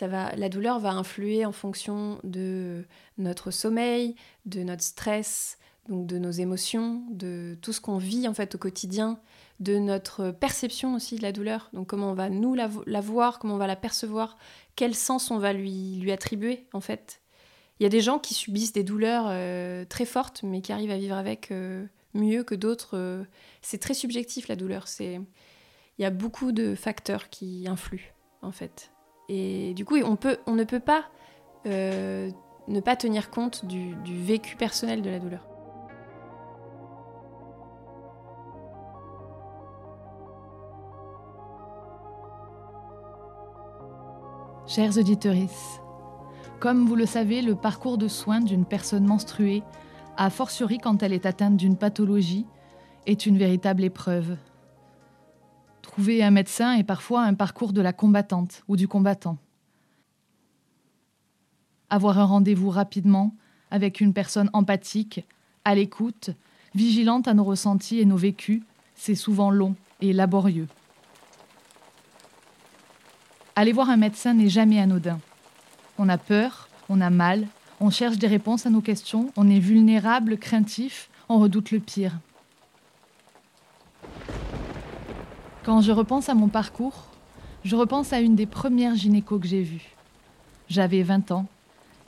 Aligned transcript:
La 0.00 0.48
douleur 0.48 0.78
va 0.78 0.90
influer 0.90 1.46
en 1.46 1.52
fonction 1.52 2.18
de 2.22 2.84
notre 3.16 3.50
sommeil, 3.50 4.14
de 4.44 4.62
notre 4.62 4.82
stress, 4.82 5.58
donc 5.88 6.06
de 6.06 6.18
nos 6.18 6.30
émotions, 6.30 7.04
de 7.10 7.56
tout 7.62 7.72
ce 7.72 7.80
qu'on 7.80 7.98
vit 7.98 8.28
en 8.28 8.34
fait 8.34 8.54
au 8.54 8.58
quotidien, 8.58 9.20
de 9.60 9.78
notre 9.78 10.30
perception 10.30 10.94
aussi 10.94 11.16
de 11.16 11.22
la 11.22 11.32
douleur. 11.32 11.70
Donc 11.72 11.86
comment 11.86 12.10
on 12.10 12.14
va 12.14 12.28
nous 12.28 12.54
la, 12.54 12.68
voir, 13.00 13.38
comment 13.38 13.54
on 13.54 13.58
va 13.58 13.66
la 13.66 13.76
percevoir, 13.76 14.36
quel 14.74 14.94
sens 14.94 15.30
on 15.30 15.38
va 15.38 15.52
lui, 15.52 15.96
lui 15.96 16.12
attribuer 16.12 16.66
en 16.72 16.80
fait. 16.80 17.22
Il 17.78 17.82
y 17.82 17.86
a 17.86 17.90
des 17.90 18.00
gens 18.00 18.18
qui 18.18 18.34
subissent 18.34 18.72
des 18.72 18.84
douleurs 18.84 19.26
euh, 19.28 19.84
très 19.84 20.06
fortes 20.06 20.42
mais 20.42 20.60
qui 20.60 20.72
arrivent 20.72 20.90
à 20.90 20.98
vivre 20.98 21.16
avec 21.16 21.50
euh, 21.50 21.86
mieux 22.14 22.42
que 22.42 22.54
d'autres. 22.54 22.96
Euh. 22.96 23.24
c'est 23.62 23.78
très 23.78 23.94
subjectif 23.94 24.48
la 24.48 24.56
douleur. 24.56 24.88
C'est 24.88 25.20
il 25.98 26.02
y 26.02 26.04
a 26.04 26.10
beaucoup 26.10 26.52
de 26.52 26.74
facteurs 26.74 27.30
qui 27.30 27.66
influent 27.68 28.12
en 28.42 28.52
fait. 28.52 28.90
Et 29.28 29.74
du 29.74 29.84
coup 29.84 29.96
on, 29.96 30.10
ne 30.54 30.64
peut 30.64 30.80
pas 30.80 31.04
ne 31.64 32.80
pas 32.80 32.96
tenir 32.96 33.30
compte 33.30 33.64
du 33.64 33.96
vécu 34.04 34.56
personnel 34.56 35.02
de 35.02 35.10
la 35.10 35.18
douleur. 35.18 35.46
Chers 44.68 44.98
auditeurs, 44.98 45.36
comme 46.58 46.86
vous 46.86 46.96
le 46.96 47.06
savez, 47.06 47.40
le 47.40 47.54
parcours 47.54 47.98
de 47.98 48.08
soins 48.08 48.40
d'une 48.40 48.64
personne 48.64 49.06
menstruée, 49.06 49.62
a 50.16 50.28
fortiori 50.28 50.78
quand 50.78 51.04
elle 51.04 51.12
est 51.12 51.24
atteinte 51.24 51.56
d'une 51.56 51.76
pathologie, 51.76 52.46
est 53.06 53.26
une 53.26 53.38
véritable 53.38 53.84
épreuve. 53.84 54.36
Trouver 55.86 56.24
un 56.24 56.32
médecin 56.32 56.74
est 56.74 56.84
parfois 56.84 57.22
un 57.22 57.34
parcours 57.34 57.72
de 57.72 57.80
la 57.80 57.92
combattante 57.92 58.64
ou 58.66 58.74
du 58.74 58.88
combattant. 58.88 59.38
Avoir 61.90 62.18
un 62.18 62.24
rendez-vous 62.24 62.70
rapidement 62.70 63.36
avec 63.70 64.00
une 64.00 64.12
personne 64.12 64.50
empathique, 64.52 65.24
à 65.64 65.76
l'écoute, 65.76 66.30
vigilante 66.74 67.28
à 67.28 67.34
nos 67.34 67.44
ressentis 67.44 68.00
et 68.00 68.04
nos 68.04 68.16
vécus, 68.16 68.62
c'est 68.96 69.14
souvent 69.14 69.48
long 69.48 69.76
et 70.00 70.12
laborieux. 70.12 70.66
Aller 73.54 73.72
voir 73.72 73.88
un 73.88 73.96
médecin 73.96 74.34
n'est 74.34 74.48
jamais 74.48 74.80
anodin. 74.80 75.20
On 75.98 76.08
a 76.08 76.18
peur, 76.18 76.68
on 76.88 77.00
a 77.00 77.10
mal, 77.10 77.46
on 77.78 77.90
cherche 77.90 78.18
des 78.18 78.26
réponses 78.26 78.66
à 78.66 78.70
nos 78.70 78.82
questions, 78.82 79.32
on 79.36 79.48
est 79.48 79.60
vulnérable, 79.60 80.36
craintif, 80.36 81.10
on 81.28 81.38
redoute 81.38 81.70
le 81.70 81.78
pire. 81.78 82.18
Quand 85.66 85.80
je 85.80 85.90
repense 85.90 86.28
à 86.28 86.36
mon 86.36 86.46
parcours, 86.46 87.06
je 87.64 87.74
repense 87.74 88.12
à 88.12 88.20
une 88.20 88.36
des 88.36 88.46
premières 88.46 88.94
gynécos 88.94 89.40
que 89.40 89.48
j'ai 89.48 89.62
vues. 89.62 89.96
J'avais 90.68 91.02
20 91.02 91.32
ans, 91.32 91.46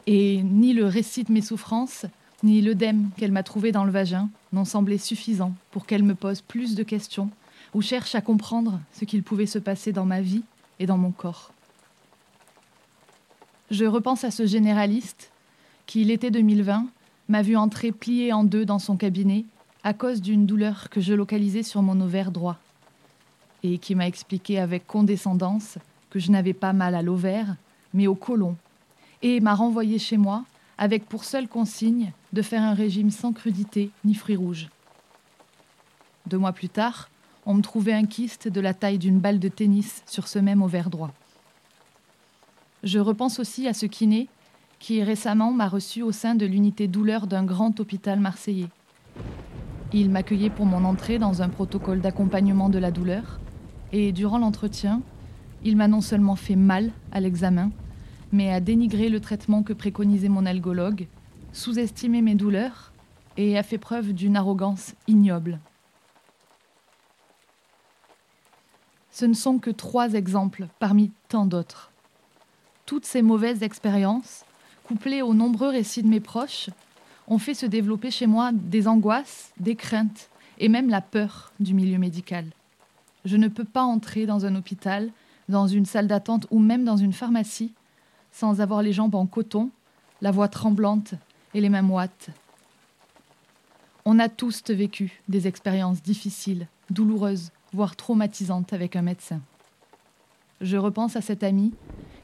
et 0.07 0.45
ni 0.45 0.73
le 0.73 0.87
récit 0.87 1.25
de 1.25 1.33
mes 1.33 1.41
souffrances, 1.41 2.07
ni 2.45 2.63
l'œdème 2.63 3.11
qu'elle 3.17 3.33
m'a 3.33 3.43
trouvé 3.43 3.73
dans 3.73 3.83
le 3.83 3.91
vagin 3.91 4.29
n'ont 4.53 4.65
semblé 4.65 4.97
suffisants 4.97 5.55
pour 5.73 5.87
qu'elle 5.87 6.05
me 6.05 6.15
pose 6.15 6.41
plus 6.41 6.77
de 6.77 6.85
questions 6.85 7.31
ou 7.75 7.83
cherche 7.83 8.15
à 8.15 8.21
comprendre 8.21 8.79
ce 8.93 9.05
qu'il 9.05 9.25
pouvait 9.25 9.45
se 9.45 9.59
passer 9.59 9.91
dans 9.91 10.07
ma 10.07 10.21
vie 10.21 10.45
et 10.79 10.87
dans 10.87 10.97
mon 10.97 11.11
corps. 11.11 11.51
Je 13.73 13.87
repense 13.87 14.23
à 14.23 14.31
ce 14.31 14.47
généraliste 14.47 15.33
qui, 15.87 16.05
l'été 16.05 16.31
2020, 16.31 16.87
m'a 17.29 17.43
vu 17.43 17.57
entrer 17.57 17.91
plié 17.91 18.33
en 18.33 18.45
deux 18.45 18.65
dans 18.65 18.79
son 18.79 18.97
cabinet 18.97 19.47
à 19.83 19.95
cause 19.95 20.23
d'une 20.23 20.47
douleur 20.47 20.91
que 20.91 21.01
je 21.01 21.13
localisais 21.13 21.65
sur 21.65 21.83
mon 21.83 22.01
ovaire 22.01 22.31
droit, 22.31 22.57
et 23.63 23.79
qui 23.79 23.95
m'a 23.95 24.07
expliqué 24.07 24.59
avec 24.59 24.87
condescendance 24.87 25.79
que 26.11 26.19
je 26.19 26.31
n'avais 26.31 26.53
pas 26.55 26.73
mal 26.73 26.95
à 26.95 27.03
l'ovaire, 27.03 27.57
mais 27.93 28.07
au 28.07 28.15
côlon, 28.15 28.57
et 29.23 29.41
m'a 29.41 29.55
renvoyé 29.55 29.99
chez 29.99 30.17
moi 30.17 30.45
avec 30.79 31.07
pour 31.07 31.25
seule 31.25 31.49
consigne 31.49 32.13
de 32.33 32.43
faire 32.43 32.63
un 32.63 32.75
régime 32.75 33.11
sans 33.11 33.33
crudité 33.33 33.91
ni 34.05 34.15
fruits 34.15 34.37
rouges. 34.37 34.69
Deux 36.27 36.39
mois 36.39 36.53
plus 36.53 36.69
tard, 36.69 37.09
on 37.47 37.55
me 37.55 37.63
trouvait 37.63 37.95
un 37.95 38.05
kyste 38.05 38.49
de 38.49 38.61
la 38.61 38.75
taille 38.75 38.99
d'une 38.99 39.19
balle 39.19 39.41
de 39.41 39.49
tennis 39.49 40.03
sur 40.07 40.29
ce 40.29 40.39
même 40.39 40.63
ovaire 40.63 40.91
droit. 40.91 41.11
Je 42.85 42.99
repense 43.01 43.41
aussi 43.41 43.67
à 43.67 43.75
ce 43.75 43.87
kiné 43.87 44.29
qui 44.79 45.03
récemment 45.03 45.53
m'a 45.53 45.67
reçu 45.67 46.03
au 46.03 46.13
sein 46.13 46.37
de 46.37 46.47
l'unité 46.47 46.87
douleur 46.87 47.27
d'un 47.27 47.45
grand 47.45 47.81
hôpital 47.81 48.21
marseillais. 48.21 48.69
Il 49.93 50.11
m'accueillait 50.11 50.51
pour 50.51 50.67
mon 50.67 50.85
entrée 50.85 51.19
dans 51.19 51.43
un 51.43 51.49
protocole 51.49 52.01
d'accompagnement 52.01 52.69
de 52.69 52.79
la 52.79 52.91
douleur 52.91 53.41
et 53.93 54.13
durant 54.13 54.39
l'entretien, 54.39 55.03
il 55.65 55.77
m'a 55.77 55.89
non 55.89 56.01
seulement 56.01 56.37
fait 56.37 56.57
mal 56.57 56.93
à 57.13 57.21
l'examen, 57.21 57.71
mais 58.33 58.53
a 58.53 58.61
dénigré 58.61 59.09
le 59.09 59.21
traitement 59.21 59.63
que 59.63 59.73
préconisait 59.73 60.29
mon 60.29 60.47
algologue, 60.47 61.07
sous-estimé 61.53 62.23
mes 62.23 62.35
douleurs 62.35 62.93
et 63.37 63.57
a 63.57 63.63
fait 63.63 63.79
preuve 63.79 64.13
d'une 64.13 64.37
arrogance 64.37 64.95
ignoble. 65.07 65.59
Ce 69.11 69.25
ne 69.25 69.35
sont 69.35 69.59
que 69.59 69.71
trois 69.71 70.13
exemples 70.13 70.69
parmi 70.79 71.11
tant 71.29 71.47
d'autres. 71.47 71.91
Toutes 72.87 73.07
ces 73.07 73.23
mauvaises 73.23 73.63
expériences, 73.63 74.45
couplées 74.87 75.23
aux 75.23 75.35
nombreux 75.35 75.71
récits 75.71 76.03
de 76.03 76.09
mes 76.09 76.21
proches, 76.21 76.71
ont 77.27 77.39
fait 77.39 77.55
se 77.55 77.67
développer 77.67 78.11
chez 78.11 78.27
moi 78.27 78.51
des 78.53 78.87
angoisses, 78.87 79.53
des 79.59 79.77
craintes 79.77 80.31
et 80.59 80.69
même 80.69 80.89
la 80.89 81.01
peur 81.01 81.53
du 81.61 81.75
milieu 81.75 81.99
médical. 81.99 82.47
Je 83.25 83.37
ne 83.37 83.49
peux 83.49 83.65
pas 83.65 83.83
entrer 83.83 84.27
dans 84.27 84.47
un 84.47 84.55
hôpital, 84.55 85.11
dans 85.49 85.67
une 85.67 85.87
salle 85.87 86.07
d'attente 86.07 86.47
ou 86.51 86.59
même 86.59 86.85
dans 86.85 86.97
une 86.97 87.13
pharmacie 87.13 87.73
sans 88.31 88.61
avoir 88.61 88.83
les 88.83 88.93
jambes 88.93 89.15
en 89.15 89.27
coton, 89.27 89.71
la 90.21 90.31
voix 90.31 90.49
tremblante 90.49 91.15
et 91.55 91.61
les 91.61 91.69
mains 91.69 91.83
moites. 91.83 92.31
On 94.05 94.19
a 94.19 94.29
tous 94.29 94.63
vécu 94.69 95.21
des 95.29 95.47
expériences 95.47 96.03
difficiles, 96.03 96.67
douloureuses, 96.91 97.51
voire 97.73 97.97
traumatisante 97.97 98.73
avec 98.73 98.97
un 98.97 99.03
médecin. 99.03 99.41
Je 100.61 100.77
repense 100.77 101.17
à 101.17 101.21
cette 101.21 101.43
amie 101.43 101.75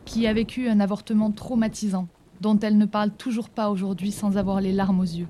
qui 0.05 0.27
a 0.27 0.33
vécu 0.33 0.69
un 0.69 0.81
avortement 0.81 1.31
traumatisant 1.31 2.09
dont 2.41 2.59
elle 2.59 2.79
ne 2.79 2.87
parle 2.87 3.11
toujours 3.11 3.49
pas 3.49 3.71
aujourd'hui 3.71 4.13
sans 4.13 4.37
avoir 4.37 4.61
les 4.61 4.73
larmes 4.73 5.01
aux 5.01 5.03
yeux. 5.03 5.29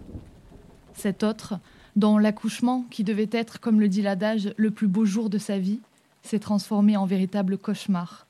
Cette 0.94 1.22
autre, 1.22 1.58
dont 1.96 2.18
l'accouchement, 2.18 2.84
qui 2.90 3.04
devait 3.04 3.28
être, 3.30 3.60
comme 3.60 3.80
le 3.80 3.88
dit 3.88 4.02
l'adage, 4.02 4.52
le 4.56 4.70
plus 4.70 4.88
beau 4.88 5.04
jour 5.04 5.30
de 5.30 5.38
sa 5.38 5.58
vie, 5.58 5.80
s'est 6.22 6.40
transformé 6.40 6.96
en 6.96 7.06
véritable 7.06 7.58
cauchemar. 7.58 8.26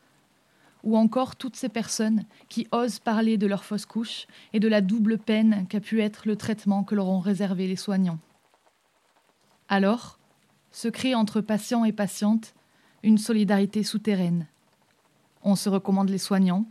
Ou 0.82 0.98
encore 0.98 1.36
toutes 1.36 1.56
ces 1.56 1.70
personnes 1.70 2.24
qui 2.48 2.66
osent 2.72 2.98
parler 2.98 3.38
de 3.38 3.46
leur 3.46 3.64
fausse 3.64 3.86
couche 3.86 4.26
et 4.52 4.60
de 4.60 4.68
la 4.68 4.82
double 4.82 5.16
peine 5.16 5.66
qu'a 5.68 5.80
pu 5.80 6.02
être 6.02 6.26
le 6.26 6.36
traitement 6.36 6.84
que 6.84 6.94
leur 6.94 7.08
ont 7.08 7.20
réservé 7.20 7.66
les 7.66 7.76
soignants. 7.76 8.18
Alors, 9.68 10.18
se 10.72 10.88
crée 10.88 11.14
entre 11.14 11.40
patients 11.40 11.84
et 11.84 11.92
patientes 11.92 12.54
une 13.02 13.16
solidarité 13.16 13.82
souterraine. 13.82 14.46
On 15.42 15.56
se 15.56 15.68
recommande 15.68 16.10
les 16.10 16.18
soignants, 16.18 16.66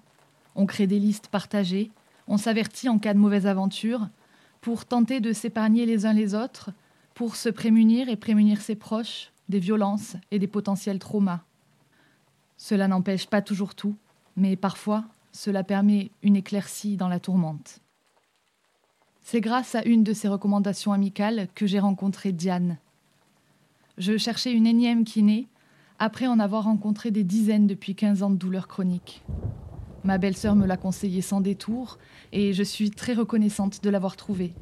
on 0.56 0.66
crée 0.66 0.88
des 0.88 1.00
listes 1.00 1.28
partagées, 1.28 1.90
on 2.28 2.38
s'avertit 2.38 2.90
en 2.90 3.00
cas 3.00 3.14
de 3.14 3.20
mauvaise 3.20 3.48
aventure, 3.48 4.10
pour 4.62 4.86
tenter 4.86 5.20
de 5.20 5.34
s'épargner 5.34 5.86
les 5.86 6.06
uns 6.06 6.14
les 6.14 6.36
autres, 6.36 6.72
pour 7.14 7.36
se 7.36 7.50
prémunir 7.50 8.10
et 8.10 8.16
prémunir 8.16 8.62
ses 8.62 8.76
proches 8.76 9.32
des 9.50 9.60
violences 9.60 10.16
et 10.32 10.40
des 10.40 10.48
potentiels 10.48 11.00
traumas. 11.00 11.42
Cela 12.58 12.88
n'empêche 12.88 13.28
pas 13.28 13.42
toujours 13.42 13.76
tout, 13.76 13.96
mais 14.36 14.56
parfois 14.56 15.06
cela 15.32 15.64
permet 15.64 16.12
une 16.22 16.36
éclaircie 16.36 16.98
dans 16.98 17.08
la 17.08 17.20
tourmente. 17.20 17.80
C'est 19.22 19.42
grâce 19.42 19.76
à 19.76 19.84
une 19.86 20.04
de 20.04 20.14
ces 20.14 20.28
recommandations 20.28 20.94
amicales 20.94 21.48
que 21.56 21.66
j'ai 21.66 21.80
rencontré 21.80 22.32
Diane, 22.32 22.78
je 23.98 24.18
cherchais 24.18 24.52
une 24.52 24.66
énième 24.66 25.04
kiné, 25.04 25.48
après 26.00 26.26
en 26.26 26.40
avoir 26.40 26.64
rencontré 26.64 27.12
des 27.12 27.24
dizaines 27.24 27.68
depuis 27.68 27.94
15 27.94 28.24
ans 28.24 28.32
de 28.32 28.38
douleurs 28.38 28.68
chroniques. 28.68 29.24
Ma 30.04 30.18
belle-sœur 30.18 30.56
me 30.56 30.66
l'a 30.66 30.78
conseillé 30.78 31.22
sans 31.22 31.42
détour 31.42 32.00
et 32.32 32.54
je 32.54 32.64
suis 32.64 32.90
très 32.90 33.14
reconnaissante 33.14 33.84
de 33.84 33.90
l'avoir 33.90 34.18
trouvée. 34.18 34.54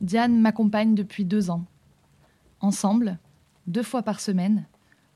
Diane 0.00 0.38
m'accompagne 0.38 0.94
depuis 0.94 1.24
deux 1.24 1.50
ans. 1.50 1.64
Ensemble, 2.60 3.18
deux 3.66 3.82
fois 3.82 4.02
par 4.02 4.20
semaine, 4.20 4.66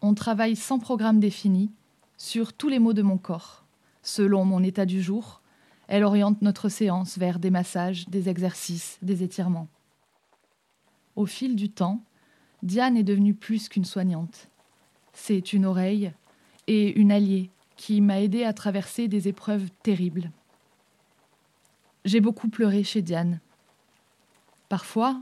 on 0.01 0.15
travaille 0.15 0.57
sans 0.57 0.79
programme 0.79 1.21
défini 1.21 1.71
sur 2.17 2.55
tous 2.55 2.69
les 2.69 2.79
maux 2.79 2.95
de 2.95 3.03
mon 3.03 3.19
corps. 3.19 3.65
Selon 4.03 4.45
mon 4.45 4.63
état 4.63 4.87
du 4.87 5.03
jour, 5.03 5.43
elle 5.87 6.05
oriente 6.05 6.41
notre 6.41 6.71
séance 6.71 7.19
vers 7.19 7.39
des 7.39 7.51
massages, 7.51 8.09
des 8.09 8.29
exercices, 8.29 8.99
des 9.03 9.23
étirements. 9.23 9.69
Au 11.15 11.27
fil 11.27 11.57
du 11.57 11.69
temps, 11.69 12.03
Diane 12.63 12.97
est 12.97 13.03
devenue 13.03 13.35
plus 13.35 13.69
qu'une 13.69 13.85
soignante. 13.85 14.49
C'est 15.13 15.53
une 15.53 15.67
oreille 15.67 16.13
et 16.67 16.99
une 16.99 17.13
alliée 17.13 17.51
qui 17.77 18.01
m'a 18.01 18.21
aidé 18.21 18.45
à 18.45 18.55
traverser 18.55 19.09
des 19.09 19.29
épreuves 19.29 19.69
terribles. 19.83 20.31
J'ai 22.07 22.21
beaucoup 22.21 22.49
pleuré 22.49 22.83
chez 22.83 23.03
Diane. 23.03 23.41
Parfois, 24.71 25.21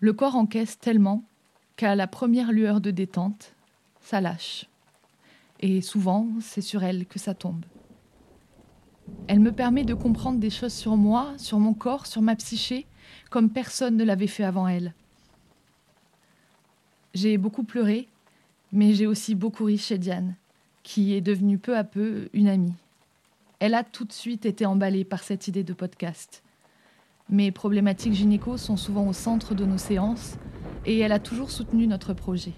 le 0.00 0.12
corps 0.12 0.34
encaisse 0.34 0.76
tellement 0.80 1.22
qu'à 1.76 1.94
la 1.94 2.08
première 2.08 2.50
lueur 2.50 2.80
de 2.80 2.90
détente, 2.90 3.54
ça 4.00 4.20
lâche. 4.20 4.66
Et 5.60 5.80
souvent, 5.80 6.26
c'est 6.40 6.60
sur 6.60 6.82
elle 6.82 7.06
que 7.06 7.20
ça 7.20 7.32
tombe. 7.32 7.64
Elle 9.28 9.38
me 9.38 9.52
permet 9.52 9.84
de 9.84 9.94
comprendre 9.94 10.40
des 10.40 10.50
choses 10.50 10.72
sur 10.72 10.96
moi, 10.96 11.32
sur 11.36 11.60
mon 11.60 11.74
corps, 11.74 12.06
sur 12.06 12.22
ma 12.22 12.34
psyché, 12.34 12.86
comme 13.30 13.50
personne 13.50 13.96
ne 13.96 14.02
l'avait 14.02 14.26
fait 14.26 14.42
avant 14.42 14.66
elle. 14.66 14.94
J'ai 17.14 17.38
beaucoup 17.38 17.62
pleuré, 17.62 18.08
mais 18.72 18.94
j'ai 18.94 19.06
aussi 19.06 19.36
beaucoup 19.36 19.66
ri 19.66 19.78
chez 19.78 19.96
Diane, 19.96 20.34
qui 20.82 21.14
est 21.14 21.20
devenue 21.20 21.58
peu 21.58 21.76
à 21.76 21.84
peu 21.84 22.28
une 22.32 22.48
amie. 22.48 22.74
Elle 23.60 23.74
a 23.74 23.84
tout 23.84 24.04
de 24.04 24.12
suite 24.12 24.44
été 24.44 24.66
emballée 24.66 25.04
par 25.04 25.22
cette 25.22 25.46
idée 25.46 25.62
de 25.62 25.72
podcast. 25.72 26.42
Mes 27.28 27.50
problématiques 27.50 28.12
gynéco 28.12 28.56
sont 28.56 28.76
souvent 28.76 29.08
au 29.08 29.12
centre 29.12 29.56
de 29.56 29.64
nos 29.64 29.78
séances 29.78 30.36
et 30.84 31.00
elle 31.00 31.10
a 31.10 31.18
toujours 31.18 31.50
soutenu 31.50 31.88
notre 31.88 32.14
projet. 32.14 32.52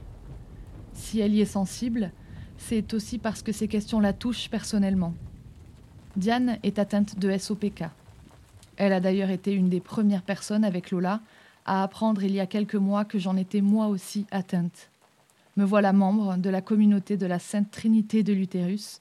Si 0.93 1.21
elle 1.21 1.35
y 1.35 1.41
est 1.41 1.47
sensible, 1.47 2.13
c'est 2.59 2.93
aussi 2.93 3.19
parce 3.19 3.43
que 3.43 3.53
ces 3.53 3.67
questions 3.67 3.99
la 3.99 4.13
touchent 4.13 4.51
personnellement. 4.51 5.15
Diane 6.17 6.59
est 6.63 6.79
atteinte 6.79 7.19
de 7.19 7.35
SOPK. 7.37 7.85
Elle 8.77 8.93
a 8.93 9.01
d'ailleurs 9.01 9.31
été 9.31 9.55
une 9.55 9.71
des 9.71 9.81
premières 9.81 10.23
personnes 10.23 10.65
avec 10.65 10.91
Lola 10.91 11.21
à 11.65 11.83
apprendre 11.83 12.23
il 12.23 12.33
y 12.33 12.41
a 12.41 12.47
quelques 12.47 12.75
mois 12.75 13.07
que 13.07 13.19
j'en 13.19 13.37
étais 13.37 13.63
moi 13.63 13.87
aussi 13.87 14.27
atteinte. 14.31 14.91
Me 15.57 15.65
voilà 15.65 15.95
membre 15.95 16.37
de 16.37 16.51
la 16.51 16.61
communauté 16.61 17.17
de 17.17 17.27
la 17.27 17.39
Sainte 17.39 17.71
Trinité 17.71 18.23
de 18.23 18.35
l'utérus, 18.35 19.01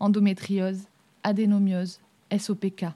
endométriose, 0.00 0.86
adénomiose, 1.22 2.00
SOPK. 2.36 2.86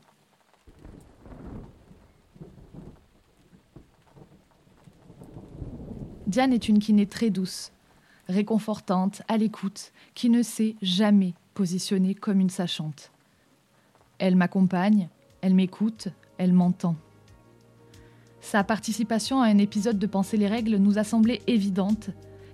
Diane 6.36 6.52
est 6.52 6.68
une 6.68 6.80
kiné 6.80 7.06
très 7.06 7.30
douce, 7.30 7.72
réconfortante, 8.28 9.22
à 9.26 9.38
l'écoute, 9.38 9.90
qui 10.12 10.28
ne 10.28 10.42
s'est 10.42 10.76
jamais 10.82 11.32
positionnée 11.54 12.14
comme 12.14 12.40
une 12.40 12.50
sachante. 12.50 13.10
Elle 14.18 14.36
m'accompagne, 14.36 15.08
elle 15.40 15.54
m'écoute, 15.54 16.08
elle 16.36 16.52
m'entend. 16.52 16.94
Sa 18.42 18.64
participation 18.64 19.40
à 19.40 19.46
un 19.46 19.56
épisode 19.56 19.98
de 19.98 20.06
Penser 20.06 20.36
les 20.36 20.46
règles 20.46 20.76
nous 20.76 20.98
a 20.98 21.04
semblé 21.04 21.40
évidente, 21.46 22.10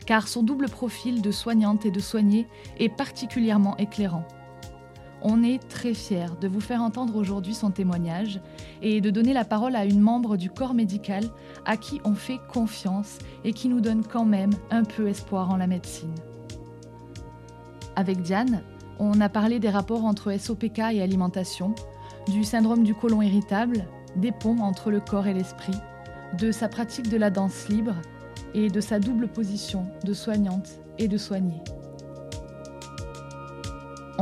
car 0.07 0.29
son 0.29 0.45
double 0.45 0.69
profil 0.69 1.21
de 1.21 1.33
soignante 1.33 1.85
et 1.85 1.91
de 1.91 1.99
soignée 1.99 2.47
est 2.79 2.89
particulièrement 2.89 3.77
éclairant. 3.79 4.29
On 5.25 5.45
est 5.45 5.69
très 5.69 5.95
fiers 5.95 6.27
de 6.41 6.49
vous 6.49 6.61
faire 6.61 6.83
entendre 6.83 7.15
aujourd'hui 7.15 7.55
son 7.55 7.71
témoignage 7.71 8.41
et 8.83 9.01
de 9.01 9.11
donner 9.11 9.33
la 9.33 9.45
parole 9.45 9.77
à 9.77 9.85
une 9.85 10.01
membre 10.01 10.37
du 10.37 10.51
corps 10.51 10.75
médical 10.75 11.25
à 11.65 11.77
qui 11.77 12.01
on 12.05 12.15
fait 12.15 12.41
confiance 12.53 13.19
et 13.45 13.53
qui 13.53 13.69
nous 13.69 13.81
donne 13.81 14.05
quand 14.05 14.25
même 14.25 14.51
un 14.71 14.83
peu 14.83 15.07
espoir 15.07 15.51
en 15.51 15.57
la 15.57 15.69
médecine. 15.69 16.15
Avec 17.95 18.21
Diane, 18.23 18.63
on 18.99 19.21
a 19.21 19.29
parlé 19.29 19.61
des 19.61 19.71
rapports 19.71 20.05
entre 20.05 20.37
SOPK 20.37 20.79
et 20.93 21.03
alimentation, 21.03 21.75
du 22.29 22.43
syndrome 22.43 22.83
du 22.83 22.95
côlon 22.95 23.23
irritable, 23.23 23.85
des 24.17 24.33
ponts 24.33 24.61
entre 24.61 24.91
le 24.91 25.01
corps 25.01 25.29
et 25.29 25.35
l'esprit, 25.35 25.77
de 26.37 26.51
sa 26.51 26.69
pratique 26.69 27.09
de 27.09 27.17
la 27.17 27.31
danse 27.31 27.69
libre 27.69 27.95
et 28.55 28.69
de 28.69 28.81
sa 28.81 28.99
double 28.99 29.29
position 29.29 29.87
de 30.05 30.15
soignante 30.15 30.81
et 30.99 31.07
de 31.07 31.17
soignée. 31.17 31.63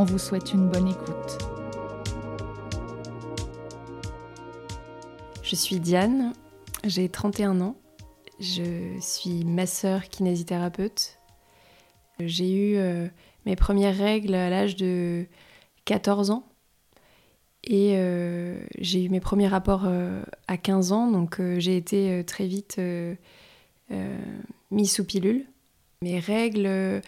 On 0.00 0.04
vous 0.04 0.16
souhaite 0.16 0.54
une 0.54 0.66
bonne 0.66 0.88
écoute. 0.88 1.38
Je 5.42 5.54
suis 5.54 5.78
Diane, 5.78 6.32
j'ai 6.84 7.10
31 7.10 7.60
ans, 7.60 7.76
je 8.38 8.98
suis 9.02 9.44
masseur 9.44 10.08
kinésithérapeute. 10.08 11.18
J'ai 12.18 12.50
eu 12.50 12.76
euh, 12.78 13.08
mes 13.44 13.56
premières 13.56 13.94
règles 13.94 14.34
à 14.34 14.48
l'âge 14.48 14.74
de 14.74 15.26
14 15.84 16.30
ans 16.30 16.48
et 17.62 17.92
euh, 17.96 18.58
j'ai 18.78 19.04
eu 19.04 19.10
mes 19.10 19.20
premiers 19.20 19.48
rapports 19.48 19.84
euh, 19.84 20.22
à 20.48 20.56
15 20.56 20.92
ans, 20.92 21.10
donc 21.10 21.42
j'ai 21.58 21.76
été 21.76 22.24
très 22.24 22.46
vite 22.46 22.80
mise 24.70 24.92
sous 24.92 25.04
pilule. 25.04 25.44
Mes 26.00 26.20
règles, 26.20 27.02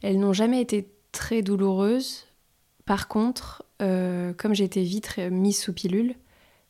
elles 0.00 0.20
n'ont 0.20 0.32
jamais 0.32 0.60
été 0.60 0.88
très 1.10 1.42
douloureuses. 1.42 2.25
Par 2.86 3.08
contre, 3.08 3.64
euh, 3.82 4.32
comme 4.32 4.54
j'étais 4.54 4.84
vite 4.84 5.18
mise 5.18 5.60
sous 5.60 5.72
pilule, 5.72 6.14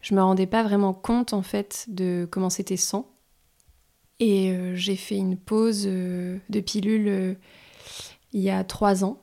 je 0.00 0.14
me 0.14 0.22
rendais 0.22 0.46
pas 0.46 0.62
vraiment 0.62 0.94
compte 0.94 1.34
en 1.34 1.42
fait 1.42 1.84
de 1.88 2.26
comment 2.30 2.50
c'était 2.50 2.78
sans. 2.78 3.14
Et 4.18 4.50
euh, 4.50 4.74
j'ai 4.74 4.96
fait 4.96 5.18
une 5.18 5.36
pause 5.36 5.84
euh, 5.86 6.38
de 6.48 6.60
pilule 6.60 7.36
il 8.32 8.40
y 8.40 8.50
a 8.50 8.64
trois 8.64 9.04
ans 9.04 9.22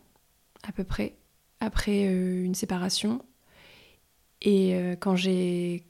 à 0.62 0.72
peu 0.72 0.84
près, 0.84 1.16
après 1.60 2.04
une 2.04 2.56
séparation. 2.56 3.25
Et 4.42 4.75
quand 5.00 5.16
j'ai 5.16 5.86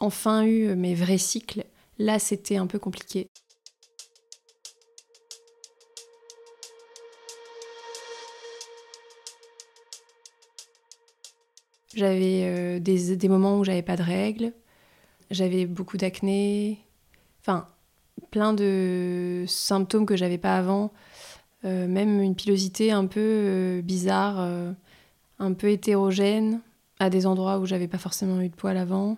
enfin 0.00 0.44
eu 0.44 0.74
mes 0.74 0.94
vrais 0.94 1.18
cycles, 1.18 1.64
là 1.98 2.18
c'était 2.18 2.56
un 2.56 2.66
peu 2.66 2.78
compliqué. 2.78 3.28
J'avais 11.96 12.42
euh, 12.44 12.78
des, 12.78 13.28
moments 13.28 13.58
où 13.58 13.64
j'avais 13.64 13.80
pas 13.80 13.96
de 13.96 14.02
règles, 14.02 14.52
j'avais 15.30 15.64
beaucoup 15.64 15.96
d'acné, 15.96 16.78
enfin 17.40 17.66
plein 18.30 18.52
de 18.52 19.46
symptômes 19.48 20.04
que 20.04 20.14
j'avais 20.14 20.36
pas 20.36 20.58
avant, 20.58 20.92
euh, 21.64 21.88
même 21.88 22.20
une 22.20 22.34
pilosité 22.34 22.92
un 22.92 23.06
peu 23.06 23.20
euh, 23.22 23.82
bizarre, 23.82 24.46
un 25.38 25.52
peu 25.54 25.70
hétérogène, 25.70 26.60
à 26.98 27.08
des 27.08 27.26
endroits 27.26 27.58
où 27.60 27.64
j'avais 27.64 27.88
pas 27.88 27.96
forcément 27.96 28.42
eu 28.42 28.50
de 28.50 28.54
poils 28.54 28.76
avant, 28.76 29.16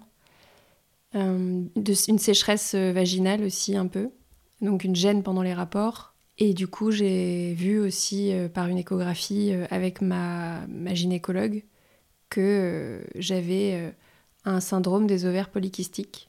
une 1.14 2.18
sécheresse 2.18 2.76
vaginale 2.76 3.42
aussi 3.42 3.76
un 3.76 3.88
peu, 3.88 4.10
donc 4.60 4.84
une 4.84 4.94
gêne 4.94 5.24
pendant 5.24 5.42
les 5.42 5.54
rapports. 5.54 6.14
Et 6.38 6.54
du 6.54 6.68
coup, 6.68 6.92
j'ai 6.92 7.54
vu 7.54 7.80
aussi 7.80 8.32
par 8.54 8.68
une 8.68 8.78
échographie 8.78 9.52
avec 9.68 10.00
ma, 10.00 10.64
ma 10.68 10.94
gynécologue 10.94 11.64
que 12.30 12.40
euh, 12.40 13.00
j'avais 13.14 13.74
euh, 13.74 13.90
un 14.44 14.60
syndrome 14.60 15.06
des 15.06 15.24
ovaires 15.24 15.50
polykystiques. 15.50 16.28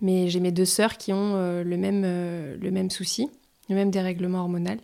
Mais 0.00 0.28
j'ai 0.28 0.40
mes 0.40 0.52
deux 0.52 0.64
sœurs 0.64 0.98
qui 0.98 1.12
ont 1.12 1.36
euh, 1.36 1.64
le, 1.64 1.76
même, 1.76 2.02
le 2.02 2.70
même 2.70 2.90
souci, 2.90 3.30
le 3.68 3.74
même 3.74 3.90
dérèglement 3.90 4.40
hormonal. 4.40 4.78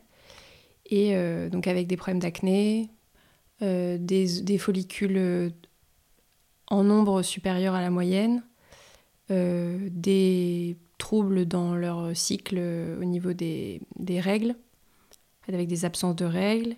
Et 0.86 1.14
donc 1.50 1.69
avec 1.69 1.86
des 1.86 1.96
problèmes 1.96 2.19
d'acné, 2.19 2.90
des, 3.62 3.98
des, 3.98 4.58
follicules 4.58 5.52
en 6.66 6.85
nombre 6.85 7.23
supérieur 7.23 7.75
à 7.75 7.80
la 7.80 7.88
moyenne, 7.88 8.42
des 9.30 10.76
troubles 10.99 11.47
dans 11.47 11.75
leur 11.75 12.14
cycle 12.14 12.58
au 13.00 13.04
niveau 13.04 13.32
des, 13.32 13.80
des 13.97 14.20
règles, 14.20 14.54
avec 15.49 15.66
des 15.66 15.87
absences 15.87 16.16
de 16.16 16.26
règles, 16.26 16.76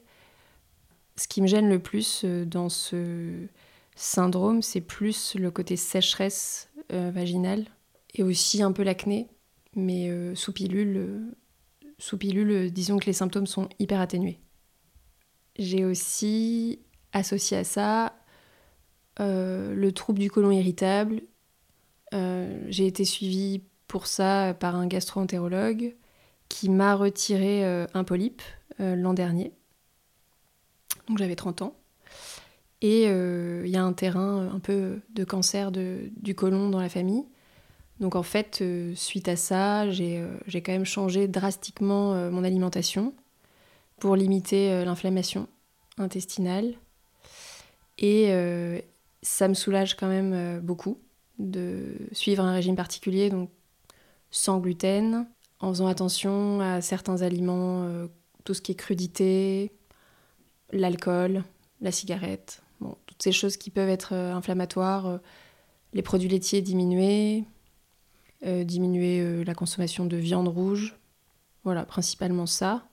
ce 1.16 1.28
qui 1.28 1.42
me 1.42 1.46
gêne 1.46 1.68
le 1.68 1.78
plus 1.78 2.22
euh, 2.24 2.44
dans 2.44 2.68
ce 2.68 3.46
syndrome, 3.94 4.62
c'est 4.62 4.80
plus 4.80 5.36
le 5.36 5.50
côté 5.50 5.76
sécheresse 5.76 6.70
euh, 6.92 7.10
vaginale 7.12 7.66
et 8.14 8.22
aussi 8.22 8.62
un 8.62 8.72
peu 8.72 8.82
l'acné, 8.82 9.28
mais 9.76 10.08
euh, 10.08 10.34
sous 10.34 10.52
pilule, 10.52 11.34
sous 11.98 12.18
pilule, 12.18 12.72
disons 12.72 12.98
que 12.98 13.06
les 13.06 13.12
symptômes 13.12 13.46
sont 13.46 13.68
hyper 13.78 14.00
atténués. 14.00 14.40
J'ai 15.56 15.84
aussi 15.84 16.80
associé 17.12 17.58
à 17.58 17.64
ça 17.64 18.16
le 19.20 19.90
trouble 19.92 20.18
du 20.18 20.28
côlon 20.28 20.50
irritable. 20.50 21.22
J'ai 22.10 22.88
été 22.88 23.04
suivie 23.04 23.62
pour 23.86 24.08
ça 24.08 24.56
par 24.58 24.74
un 24.74 24.88
gastro-entérologue 24.88 25.94
qui 26.48 26.68
m'a 26.68 26.96
retiré 26.96 27.64
un 27.64 28.02
polype 28.02 28.42
l'an 28.80 29.14
dernier 29.14 29.52
donc 31.08 31.18
j'avais 31.18 31.36
30 31.36 31.62
ans. 31.62 31.74
Et 32.84 33.04
euh, 33.06 33.62
il 33.64 33.70
y 33.70 33.76
a 33.76 33.82
un 33.82 33.94
terrain 33.94 34.46
un 34.54 34.58
peu 34.58 35.00
de 35.14 35.24
cancer 35.24 35.72
du 35.72 36.34
côlon 36.34 36.68
dans 36.68 36.80
la 36.80 36.90
famille. 36.90 37.24
Donc 37.98 38.14
en 38.14 38.22
fait, 38.22 38.58
euh, 38.60 38.92
suite 38.94 39.26
à 39.28 39.36
ça, 39.36 39.88
j'ai 39.90 40.18
euh, 40.18 40.60
quand 40.60 40.72
même 40.72 40.84
changé 40.84 41.26
drastiquement 41.26 42.14
mon 42.30 42.44
alimentation 42.44 43.14
pour 44.00 44.16
limiter 44.16 44.84
l'inflammation 44.84 45.48
intestinale. 45.96 46.74
Et 47.96 48.30
ça 49.22 49.48
me 49.48 49.54
soulage 49.54 49.96
quand 49.96 50.08
même 50.08 50.60
beaucoup 50.60 50.98
de 51.38 51.96
suivre 52.12 52.44
un 52.44 52.52
régime 52.52 52.76
particulier, 52.76 53.30
donc 53.30 53.48
sans 54.30 54.58
gluten, 54.58 55.26
en 55.60 55.68
faisant 55.68 55.86
attention 55.86 56.60
à 56.60 56.82
certains 56.82 57.22
aliments, 57.22 57.88
tout 58.42 58.52
ce 58.52 58.60
qui 58.60 58.72
est 58.72 58.74
crudité, 58.74 59.72
l'alcool, 60.72 61.44
la 61.80 61.92
cigarette, 61.92 62.62
bon, 62.80 62.96
toutes 63.06 63.22
ces 63.22 63.32
choses 63.32 63.56
qui 63.56 63.70
peuvent 63.70 63.88
être 63.88 64.14
euh, 64.14 64.34
inflammatoires, 64.34 65.06
euh, 65.06 65.18
les 65.92 66.02
produits 66.02 66.28
laitiers 66.28 66.62
diminuer, 66.62 67.44
euh, 68.44 68.64
diminuer 68.64 69.44
la 69.44 69.54
consommation 69.54 70.06
de 70.06 70.16
viande 70.16 70.48
rouge, 70.48 70.96
voilà, 71.62 71.84
principalement 71.84 72.46
ça. 72.46 72.86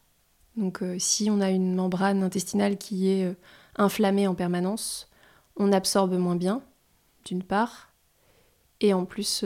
Donc 0.55 0.83
si 0.99 1.29
on 1.31 1.41
a 1.41 1.49
une 1.49 1.75
membrane 1.75 2.23
intestinale 2.23 2.77
qui 2.77 3.09
est 3.09 3.35
inflammée 3.77 4.27
en 4.27 4.35
permanence, 4.35 5.09
on 5.55 5.71
absorbe 5.71 6.13
moins 6.13 6.35
bien, 6.35 6.61
d'une 7.25 7.41
part, 7.41 7.89
et 8.81 8.93
en 8.93 9.05
plus, 9.05 9.43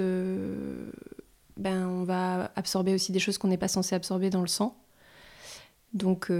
ben, 1.57 1.87
on 1.87 2.03
va 2.03 2.51
absorber 2.55 2.93
aussi 2.93 3.11
des 3.11 3.19
choses 3.19 3.37
qu'on 3.37 3.47
n'est 3.47 3.57
pas 3.57 3.67
censé 3.67 3.95
absorber 3.95 4.29
dans 4.29 4.41
le 4.41 4.47
sang. 4.47 4.75
Donc 5.95 6.31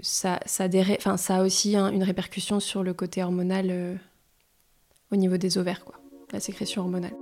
ça, 0.00 0.40
ça, 0.46 0.68
ça, 1.16 1.36
a 1.36 1.42
aussi 1.42 1.76
une 1.76 2.02
répercussion 2.02 2.60
sur 2.60 2.82
le 2.82 2.94
côté 2.94 3.22
hormonal 3.22 3.98
au 5.10 5.16
niveau 5.16 5.36
des 5.36 5.58
ovaires, 5.58 5.84
quoi, 5.84 5.96
la 6.32 6.40
sécrétion 6.40 6.82
hormonale. 6.82 7.14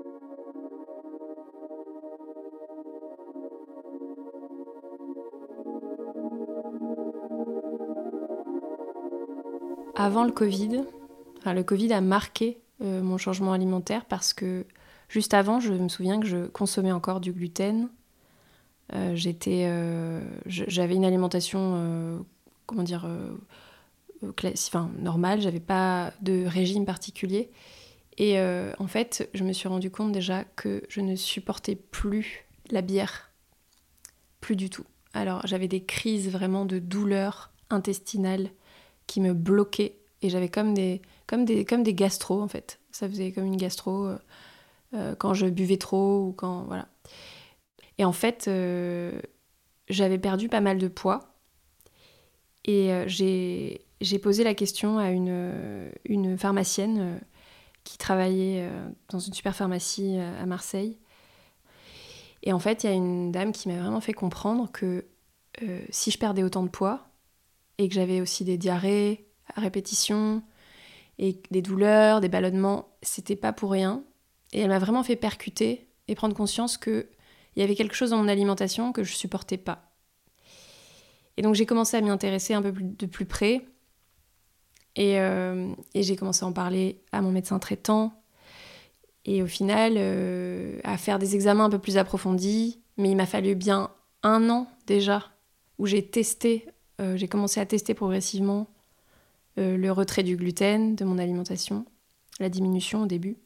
Avant 9.94 10.24
le 10.24 10.32
Covid, 10.32 10.84
le 11.46 11.62
Covid 11.62 11.92
a 11.92 12.00
marqué 12.00 12.60
euh, 12.80 13.02
mon 13.02 13.18
changement 13.18 13.52
alimentaire 13.52 14.04
parce 14.06 14.32
que 14.32 14.66
juste 15.08 15.34
avant, 15.34 15.60
je 15.60 15.72
me 15.74 15.88
souviens 15.88 16.18
que 16.18 16.26
je 16.26 16.46
consommais 16.46 16.92
encore 16.92 17.20
du 17.20 17.32
gluten. 17.32 17.88
Euh, 18.94 19.14
j'étais, 19.14 19.64
euh, 19.66 20.20
j'avais 20.46 20.94
une 20.94 21.04
alimentation, 21.04 22.24
comment 22.66 22.82
dire, 22.82 23.08
enfin, 24.22 24.90
normale. 24.98 25.40
J'avais 25.40 25.60
pas 25.60 26.12
de 26.20 26.44
régime 26.46 26.84
particulier. 26.84 27.50
Et 28.18 28.38
en 28.40 28.86
fait, 28.86 29.28
je 29.32 29.42
me 29.42 29.52
suis 29.52 29.68
rendu 29.68 29.90
compte 29.90 30.12
déjà 30.12 30.44
que 30.44 30.82
je 30.88 31.00
ne 31.00 31.16
supportais 31.16 31.76
plus 31.76 32.44
la 32.70 32.82
bière, 32.82 33.30
plus 34.40 34.56
du 34.56 34.70
tout. 34.70 34.84
Alors, 35.14 35.46
j'avais 35.46 35.68
des 35.68 35.84
crises 35.84 36.30
vraiment 36.30 36.64
de 36.64 36.78
douleur 36.78 37.50
intestinale 37.70 38.50
qui 39.06 39.20
me 39.20 39.34
bloquaient 39.34 39.98
et 40.22 40.30
j'avais 40.30 40.48
comme 40.48 40.74
des, 40.74 41.02
comme 41.26 41.44
des, 41.44 41.64
comme 41.64 41.82
des 41.82 41.94
gastro 41.94 42.40
en 42.40 42.48
fait. 42.48 42.78
Ça 42.92 43.08
faisait 43.08 43.32
comme 43.32 43.44
une 43.44 43.56
gastro 43.56 44.06
euh, 44.06 44.18
euh, 44.94 45.14
quand 45.16 45.34
je 45.34 45.46
buvais 45.46 45.76
trop 45.76 46.26
ou 46.26 46.32
quand. 46.32 46.64
Voilà. 46.64 46.88
Et 48.02 48.04
en 48.04 48.10
fait, 48.10 48.48
euh, 48.48 49.12
j'avais 49.88 50.18
perdu 50.18 50.48
pas 50.48 50.60
mal 50.60 50.78
de 50.78 50.88
poids. 50.88 51.36
Et 52.64 52.90
j'ai 53.06 54.18
posé 54.20 54.42
la 54.42 54.54
question 54.54 54.98
à 54.98 55.10
une, 55.10 55.88
une 56.04 56.36
pharmacienne 56.36 57.20
qui 57.84 57.96
travaillait 57.96 58.68
dans 59.08 59.20
une 59.20 59.32
super 59.32 59.54
pharmacie 59.54 60.16
à 60.18 60.44
Marseille. 60.46 60.98
Et 62.42 62.52
en 62.52 62.58
fait, 62.58 62.82
il 62.82 62.90
y 62.90 62.92
a 62.92 62.92
une 62.92 63.30
dame 63.30 63.52
qui 63.52 63.68
m'a 63.68 63.78
vraiment 63.78 64.00
fait 64.00 64.12
comprendre 64.12 64.68
que 64.72 65.04
si 65.90 66.10
je 66.10 66.18
perdais 66.18 66.42
autant 66.42 66.64
de 66.64 66.68
poids 66.68 67.08
et 67.78 67.88
que 67.88 67.94
j'avais 67.94 68.20
aussi 68.20 68.44
des 68.44 68.58
diarrhées 68.58 69.28
à 69.54 69.60
répétition, 69.60 70.42
et 71.22 71.40
des 71.52 71.62
douleurs, 71.62 72.20
des 72.20 72.28
ballonnements, 72.28 72.88
c'était 73.00 73.36
pas 73.36 73.52
pour 73.52 73.70
rien. 73.70 74.02
Et 74.52 74.60
elle 74.60 74.68
m'a 74.68 74.80
vraiment 74.80 75.04
fait 75.04 75.16
percuter 75.16 75.88
et 76.08 76.16
prendre 76.16 76.34
conscience 76.34 76.76
qu'il 77.52 77.60
y 77.60 77.64
avait 77.64 77.74
quelque 77.74 77.94
chose 77.94 78.10
dans 78.10 78.18
mon 78.18 78.28
alimentation 78.28 78.92
que 78.92 79.04
je 79.04 79.12
supportais 79.12 79.58
pas. 79.58 79.92
Et 81.36 81.42
donc 81.42 81.54
j'ai 81.54 81.66
commencé 81.66 81.96
à 81.96 82.00
m'y 82.00 82.10
intéresser 82.10 82.54
un 82.54 82.62
peu 82.62 82.72
de 82.72 83.06
plus 83.06 83.26
près. 83.26 83.66
Et, 84.96 85.20
euh, 85.20 85.72
et 85.94 86.02
j'ai 86.02 86.16
commencé 86.16 86.44
à 86.44 86.48
en 86.48 86.52
parler 86.52 87.02
à 87.12 87.22
mon 87.22 87.32
médecin 87.32 87.58
traitant. 87.58 88.12
Et 89.24 89.42
au 89.42 89.46
final, 89.46 89.94
euh, 89.96 90.78
à 90.84 90.98
faire 90.98 91.18
des 91.18 91.34
examens 91.34 91.64
un 91.64 91.70
peu 91.70 91.78
plus 91.78 91.96
approfondis. 91.96 92.82
Mais 92.98 93.10
il 93.10 93.16
m'a 93.16 93.26
fallu 93.26 93.54
bien 93.54 93.90
un 94.22 94.50
an 94.50 94.66
déjà 94.86 95.30
où 95.78 95.86
j'ai 95.86 96.06
testé, 96.06 96.66
euh, 97.00 97.16
j'ai 97.16 97.28
commencé 97.28 97.58
à 97.58 97.66
tester 97.66 97.94
progressivement 97.94 98.68
le 99.58 99.90
retrait 99.90 100.22
du 100.22 100.36
gluten 100.36 100.96
de 100.96 101.04
mon 101.04 101.18
alimentation, 101.18 101.84
la 102.40 102.48
diminution 102.48 103.02
au 103.02 103.06
début. 103.06 103.36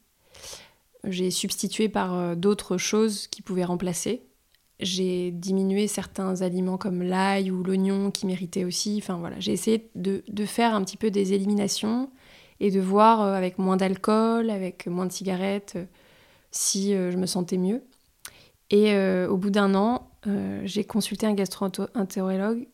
J'ai 1.07 1.31
substitué 1.31 1.89
par 1.89 2.13
euh, 2.13 2.35
d'autres 2.35 2.77
choses 2.77 3.27
qui 3.27 3.41
pouvaient 3.41 3.63
remplacer. 3.63 4.23
J'ai 4.79 5.31
diminué 5.31 5.87
certains 5.87 6.41
aliments 6.41 6.77
comme 6.77 7.01
l'ail 7.01 7.49
ou 7.49 7.63
l'oignon 7.63 8.11
qui 8.11 8.25
méritaient 8.25 8.65
aussi. 8.65 8.99
Enfin 9.01 9.17
voilà, 9.17 9.39
j'ai 9.39 9.51
essayé 9.51 9.89
de, 9.95 10.21
faire 10.45 10.75
un 10.75 10.83
petit 10.83 10.97
peu 10.97 11.09
des 11.09 11.33
éliminations 11.33 12.11
et 12.59 12.69
de 12.69 12.79
voir 12.79 13.21
euh, 13.21 13.33
avec 13.33 13.57
moins 13.57 13.77
d'alcool, 13.77 14.49
avec 14.49 14.87
moins 14.87 15.05
de 15.05 15.11
cigarettes, 15.11 15.77
si 16.51 16.91
je 16.91 17.17
me 17.17 17.25
sentais 17.25 17.57
mieux. 17.57 17.83
Et 18.69 18.97
au 19.27 19.37
bout 19.37 19.49
d'un 19.49 19.75
an, 19.75 20.09
j'ai 20.65 20.83
consulté 20.83 21.25
un 21.25 21.33
gastro-entérologue 21.33 22.67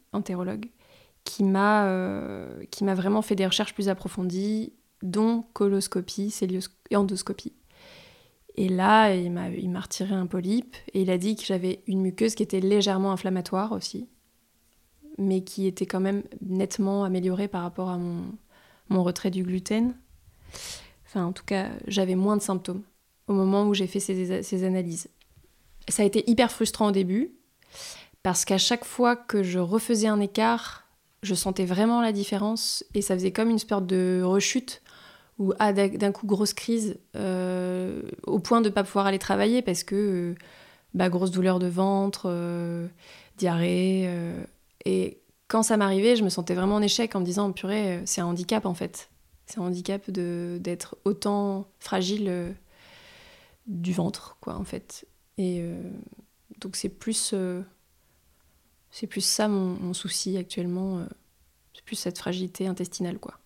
qui 1.23 1.43
m'a 1.43 1.87
euh, 1.87 2.65
vraiment 2.79 3.21
fait 3.21 3.35
des 3.35 3.45
recherches 3.45 3.73
plus 3.73 3.89
approfondies, 3.89 4.73
dont 5.01 5.45
coloscopie, 5.53 6.33
et 6.89 6.95
endoscopie. 6.95 7.53
Et 8.55 8.69
là, 8.69 9.13
il 9.13 9.31
m'a, 9.31 9.81
retiré 9.81 10.13
un 10.13 10.27
polype 10.27 10.75
et 10.93 11.01
il 11.01 11.09
a 11.09 11.17
dit 11.17 11.35
que 11.35 11.43
j'avais 11.43 11.81
une 11.87 12.01
muqueuse 12.01 12.35
qui 12.35 12.43
était 12.43 12.59
légèrement 12.59 13.11
inflammatoire 13.11 13.71
aussi, 13.71 14.07
mais 15.17 15.43
qui 15.43 15.65
était 15.65 15.87
quand 15.87 15.99
même 15.99 16.23
nettement 16.41 17.03
améliorée 17.03 17.47
par 17.47 17.63
rapport 17.63 17.89
à 17.89 17.97
mon, 17.97 18.23
mon 18.89 19.03
retrait 19.03 19.31
du 19.31 19.43
gluten. 19.43 19.95
Enfin, 21.05 21.25
en 21.25 21.31
tout 21.31 21.45
cas, 21.45 21.69
j'avais 21.87 22.15
moins 22.15 22.37
de 22.37 22.43
symptômes 22.43 22.83
au 23.27 23.33
moment 23.33 23.65
où 23.65 23.73
j'ai 23.73 23.87
fait 23.87 23.99
ces, 23.99 24.43
ces 24.43 24.63
analyses. 24.63 25.09
Ça 25.89 26.03
a 26.03 26.05
été 26.05 26.29
hyper 26.29 26.51
frustrant 26.51 26.87
au 26.87 26.91
début, 26.91 27.33
parce 28.21 28.45
qu'à 28.45 28.59
chaque 28.59 28.85
fois 28.85 29.15
que 29.15 29.41
je 29.41 29.59
refaisais 29.59 30.07
un 30.07 30.19
écart, 30.19 30.83
je 31.23 31.33
sentais 31.33 31.65
vraiment 31.65 32.01
la 32.01 32.11
différence 32.11 32.85
et 32.93 33.01
ça 33.01 33.15
faisait 33.15 33.31
comme 33.31 33.49
une 33.49 33.59
sorte 33.59 33.87
de 33.87 34.21
rechute 34.23 34.82
ou 35.43 35.53
ah, 35.59 35.73
d'un 35.73 36.11
coup 36.13 36.25
grosse 36.25 36.53
crise 36.53 36.97
euh, 37.17 38.01
au 38.25 38.39
point 38.39 38.61
de 38.61 38.69
ne 38.69 38.73
pas 38.73 38.83
pouvoir 38.83 39.07
aller 39.07 39.19
travailler 39.19 39.61
parce 39.61 39.83
que 39.83 39.95
euh, 39.95 40.35
bah, 40.93 41.09
grosse 41.09 41.31
douleur 41.31 41.59
de 41.59 41.67
ventre, 41.67 42.27
euh, 42.27 42.87
diarrhée. 43.37 44.09
et 44.85 45.19
quand 45.49 45.63
ça 45.63 45.75
m'arrivait, 45.75 46.15
je 46.15 46.23
me 46.23 46.29
sentais 46.29 46.53
vraiment 46.53 46.75
en 46.75 46.81
échec 46.81 47.13
en 47.15 47.19
me 47.19 47.25
disant 47.25 47.51
purée, 47.51 48.01
c'est 48.05 48.21
un 48.21 48.25
handicap 48.25 48.65
en 48.65 48.73
fait. 48.73 49.09
C'est 49.45 49.59
un 49.59 49.63
handicap 49.63 50.09
d'être 50.09 50.95
autant 51.03 51.67
fragile 51.79 52.55
du 53.67 53.91
ventre, 53.91 54.37
quoi, 54.39 54.55
en 54.55 54.63
fait. 54.63 55.05
Et 55.37 55.63
donc 56.59 56.75
c'est 56.75 56.89
plus 56.89 57.35
plus 59.09 59.21
ça 59.21 59.47
mon, 59.47 59.93
souci 59.93 60.37
actuellement. 60.37 61.05
C'est 61.73 61.83
plus 61.83 61.97
cette 61.97 62.17
fragilité 62.17 62.67
intestinale, 62.67 63.19
quoi. 63.19 63.42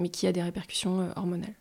Mais 0.00 0.08
qui 0.08 0.26
a 0.26 0.32
des 0.32 0.42
répercussions 0.42 1.00
euh, 1.00 1.12
hormonales. 1.14 1.54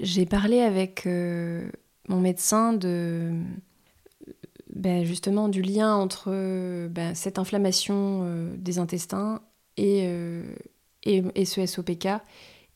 J'ai 0.00 0.26
parlé 0.26 0.60
avec 0.60 1.06
euh, 1.06 1.70
mon 2.08 2.20
médecin 2.20 2.72
de 2.72 3.32
ben, 4.84 5.04
justement 5.04 5.48
du 5.48 5.62
lien 5.62 5.94
entre 5.94 6.30
ben, 6.88 7.14
cette 7.14 7.38
inflammation 7.38 8.20
euh, 8.22 8.54
des 8.56 8.78
intestins 8.78 9.40
et, 9.78 10.02
euh, 10.04 10.44
et, 11.04 11.44
ce 11.46 11.64
SOPK. 11.64 12.08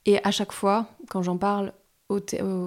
Et 0.06 0.24
à 0.24 0.30
chaque 0.30 0.52
fois, 0.52 0.88
quand 1.10 1.22
j'en 1.22 1.36
parle 1.36 1.74
aux, 2.08 2.20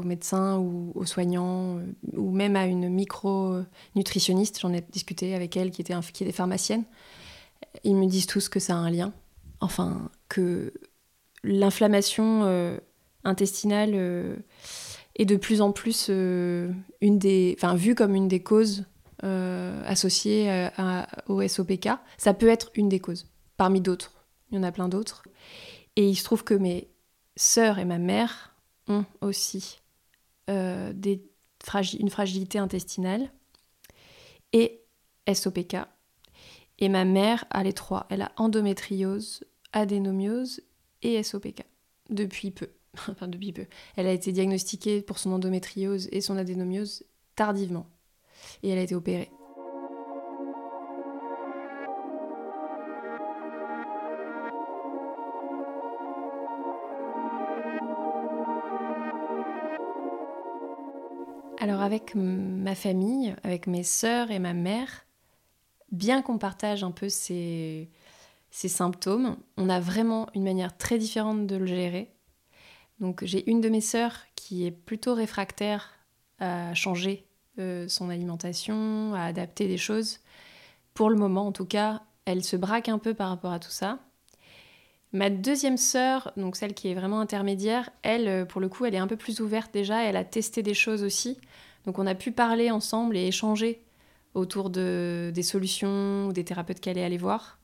médecins 0.03 0.59
ou 0.59 0.91
aux 0.93 1.05
soignants, 1.05 1.79
ou 2.15 2.29
même 2.29 2.55
à 2.55 2.67
une 2.67 2.87
micro-nutritionniste, 2.87 4.59
j'en 4.61 4.71
ai 4.73 4.81
discuté 4.81 5.33
avec 5.33 5.57
elle 5.57 5.71
qui 5.71 5.81
était, 5.81 5.95
qui 6.13 6.31
pharmacienne, 6.31 6.83
ils 7.83 7.95
me 7.95 8.05
disent 8.05 8.27
tous 8.27 8.47
que 8.47 8.59
ça 8.59 8.75
a 8.75 8.77
un 8.77 8.91
lien. 8.91 9.11
Enfin, 9.59 10.11
que 10.29 10.71
l'inflammation 11.43 12.79
intestinale 13.23 13.91
euh, 13.93 14.35
est 15.15 15.25
de 15.25 15.35
plus 15.35 15.61
en 15.61 15.71
plus 15.71 16.07
euh, 16.09 16.71
une 17.01 17.19
vue 17.75 17.95
comme 17.95 18.15
une 18.15 18.27
des 18.27 18.41
causes 18.41 18.85
euh, 19.23 19.83
associées 19.85 20.69
au 21.27 21.45
SOPK. 21.47 21.89
Ça 22.17 22.33
peut 22.33 22.49
être 22.49 22.71
une 22.75 22.89
des 22.89 22.99
causes, 22.99 23.27
parmi 23.57 23.81
d'autres. 23.81 24.13
Il 24.51 24.55
y 24.55 24.59
en 24.59 24.63
a 24.63 24.71
plein 24.71 24.89
d'autres. 24.89 25.23
Et 25.95 26.07
il 26.07 26.15
se 26.15 26.23
trouve 26.23 26.43
que 26.43 26.53
mes 26.53 26.89
sœurs 27.35 27.79
et 27.79 27.85
ma 27.85 27.97
mère 27.97 28.55
ont 28.87 29.05
aussi 29.21 29.79
des 30.47 31.23
une 31.99 32.09
fragilité 32.09 32.57
intestinale 32.59 33.31
et 34.53 34.81
SOPK. 35.31 35.77
Et 36.79 36.89
ma 36.89 37.05
mère 37.05 37.45
a 37.49 37.63
les 37.63 37.73
trois. 37.73 38.07
Elle 38.09 38.23
a 38.23 38.31
endométriose, 38.37 39.43
adénomiose 39.73 40.61
et 41.01 41.21
SOPK 41.21 41.63
depuis 42.09 42.51
peu. 42.51 42.69
enfin 43.09 43.27
depuis 43.27 43.53
peu, 43.53 43.65
elle 43.95 44.07
a 44.07 44.11
été 44.11 44.31
diagnostiquée 44.31 45.01
pour 45.01 45.17
son 45.17 45.31
endométriose 45.31 46.09
et 46.11 46.21
son 46.21 46.37
adénomiose 46.37 47.03
tardivement 47.35 47.87
et 48.63 48.69
elle 48.69 48.79
a 48.79 48.83
été 48.83 48.95
opérée. 48.95 49.31
Alors 61.61 61.81
avec 61.81 62.15
ma 62.15 62.73
famille, 62.73 63.35
avec 63.43 63.67
mes 63.67 63.83
sœurs 63.83 64.31
et 64.31 64.39
ma 64.39 64.53
mère, 64.53 65.05
bien 65.91 66.23
qu'on 66.23 66.39
partage 66.39 66.83
un 66.83 66.89
peu 66.89 67.07
ces, 67.07 67.87
ces, 68.49 68.67
symptômes, 68.67 69.37
on 69.57 69.69
a 69.69 69.79
vraiment 69.79 70.27
une 70.33 70.43
manière 70.43 70.75
très 70.75 70.97
différente 70.97 71.45
de 71.45 71.55
le 71.55 71.67
gérer. 71.67 72.11
Donc 72.99 73.23
j'ai 73.23 73.47
une 73.47 73.61
de 73.61 73.69
mes 73.69 73.79
sœurs 73.79 74.25
qui 74.35 74.65
est 74.65 74.71
plutôt 74.71 75.13
réfractaire 75.13 75.93
à 76.39 76.73
changer 76.73 77.27
euh, 77.59 77.87
son 77.87 78.09
alimentation, 78.09 79.13
à 79.13 79.23
adapter 79.23 79.67
des 79.67 79.77
choses. 79.77 80.19
Pour 80.93 81.09
le 81.09 81.15
moment, 81.15 81.47
en 81.47 81.51
tout 81.51 81.65
cas, 81.65 82.01
elle 82.25 82.43
se 82.43 82.55
braque 82.55 82.89
un 82.89 82.97
peu 82.97 83.13
par 83.13 83.29
rapport 83.29 83.51
à 83.51 83.59
tout 83.59 83.71
ça. 83.71 83.99
Ma 85.13 85.29
deuxième 85.29 85.77
sœur, 85.77 86.31
donc 86.37 86.55
celle 86.55 86.73
qui 86.73 86.87
est 86.87 86.93
vraiment 86.93 87.19
intermédiaire, 87.19 87.89
elle, 88.01 88.27
euh, 88.29 88.45
pour 88.45 88.61
le 88.61 88.69
coup, 88.69 88.85
elle 88.85 88.95
est 88.95 88.99
un 88.99 89.07
peu 89.07 89.17
plus 89.17 89.41
ouverte 89.41 89.73
déjà, 89.73 90.03
elle 90.03 90.15
a 90.15 90.23
testé 90.23 90.63
des 90.63 90.73
choses 90.73 91.03
aussi. 91.03 91.37
Donc 91.85 91.99
on 91.99 92.07
a 92.07 92.15
pu 92.15 92.31
parler 92.31 92.71
ensemble 92.71 93.17
et 93.17 93.27
échanger 93.27 93.83
autour 94.33 94.69
de, 94.69 95.31
des 95.33 95.43
solutions 95.43 96.27
ou 96.27 96.33
des 96.33 96.45
thérapeutes 96.45 96.79
qu'elle 96.79 96.97
est 96.97 97.03
allée 97.03 97.17
voir. 97.17 97.59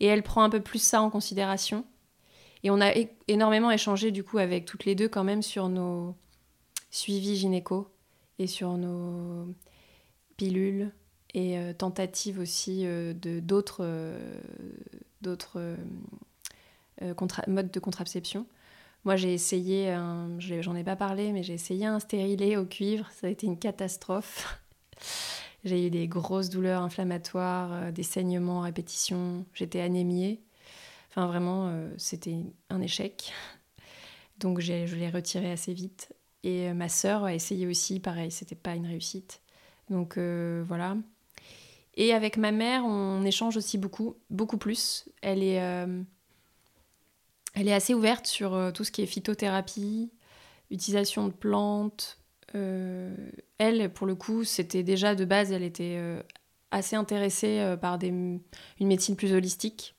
Et 0.00 0.06
elle 0.06 0.22
prend 0.22 0.42
un 0.42 0.50
peu 0.50 0.60
plus 0.60 0.82
ça 0.82 1.02
en 1.02 1.10
considération. 1.10 1.84
Et 2.62 2.70
on 2.70 2.80
a 2.80 2.92
énormément 3.28 3.70
échangé 3.70 4.10
du 4.10 4.24
coup 4.24 4.38
avec 4.38 4.64
toutes 4.64 4.86
les 4.86 4.94
deux 4.94 5.08
quand 5.08 5.24
même 5.24 5.42
sur 5.42 5.68
nos 5.68 6.14
suivis 6.90 7.36
gynéco 7.36 7.90
et 8.38 8.46
sur 8.46 8.76
nos 8.76 9.54
pilules 10.36 10.92
et 11.34 11.58
euh, 11.58 11.72
tentatives 11.72 12.38
aussi 12.38 12.86
euh, 12.86 13.12
de 13.12 13.40
d'autres 13.40 13.80
euh, 13.82 14.40
d'autres 15.20 15.76
modes 17.46 17.70
de 17.70 17.80
contraception. 17.80 18.46
Moi, 19.04 19.16
j'ai 19.16 19.34
essayé, 19.34 19.94
j'en 20.38 20.74
ai 20.74 20.82
pas 20.82 20.96
parlé, 20.96 21.30
mais 21.30 21.44
j'ai 21.44 21.52
essayé 21.52 21.86
un 21.86 22.00
stérilet 22.00 22.56
au 22.56 22.64
cuivre. 22.64 23.08
Ça 23.12 23.28
a 23.28 23.30
été 23.30 23.46
une 23.46 23.58
catastrophe. 23.58 24.60
j'ai 25.64 25.86
eu 25.86 25.90
des 25.90 26.08
grosses 26.08 26.48
douleurs 26.48 26.82
inflammatoires, 26.82 27.92
des 27.92 28.02
saignements 28.02 28.62
à 28.62 28.64
répétition. 28.64 29.44
J'étais 29.54 29.80
anémiée. 29.80 30.40
Enfin, 31.10 31.26
vraiment, 31.26 31.72
c'était 31.98 32.36
un 32.68 32.80
échec. 32.80 33.32
Donc, 34.40 34.58
je 34.58 34.72
l'ai 34.72 35.10
retiré 35.10 35.52
assez 35.52 35.72
vite. 35.72 36.15
Et 36.46 36.68
euh, 36.68 36.74
ma 36.74 36.88
sœur 36.88 37.24
a 37.24 37.34
essayé 37.34 37.66
aussi, 37.66 37.98
pareil, 37.98 38.30
c'était 38.30 38.54
pas 38.54 38.76
une 38.76 38.86
réussite. 38.86 39.42
Donc 39.90 40.16
euh, 40.16 40.62
voilà. 40.68 40.96
Et 41.96 42.14
avec 42.14 42.36
ma 42.36 42.52
mère, 42.52 42.84
on 42.84 43.24
échange 43.24 43.56
aussi 43.56 43.78
beaucoup, 43.78 44.14
beaucoup 44.30 44.56
plus. 44.56 45.08
Elle 45.22 45.42
est, 45.42 45.60
euh, 45.60 46.04
assez 47.56 47.94
ouverte 47.94 48.28
sur 48.28 48.70
tout 48.72 48.84
ce 48.84 48.92
qui 48.92 49.02
est 49.02 49.06
phytothérapie, 49.06 50.12
utilisation 50.70 51.26
de 51.26 51.32
plantes. 51.32 52.20
elle, 52.54 53.92
pour 53.92 54.06
le 54.06 54.14
coup, 54.14 54.44
c'était 54.44 54.84
déjà 54.84 55.16
de 55.16 55.24
base, 55.24 55.50
elle 55.50 55.64
était 55.64 55.98
assez 56.70 56.94
intéressée 56.94 57.74
par 57.80 57.98
des, 57.98 58.08
une 58.08 58.40
médecine 58.80 59.16
plus 59.16 59.32
holistique. 59.32 59.96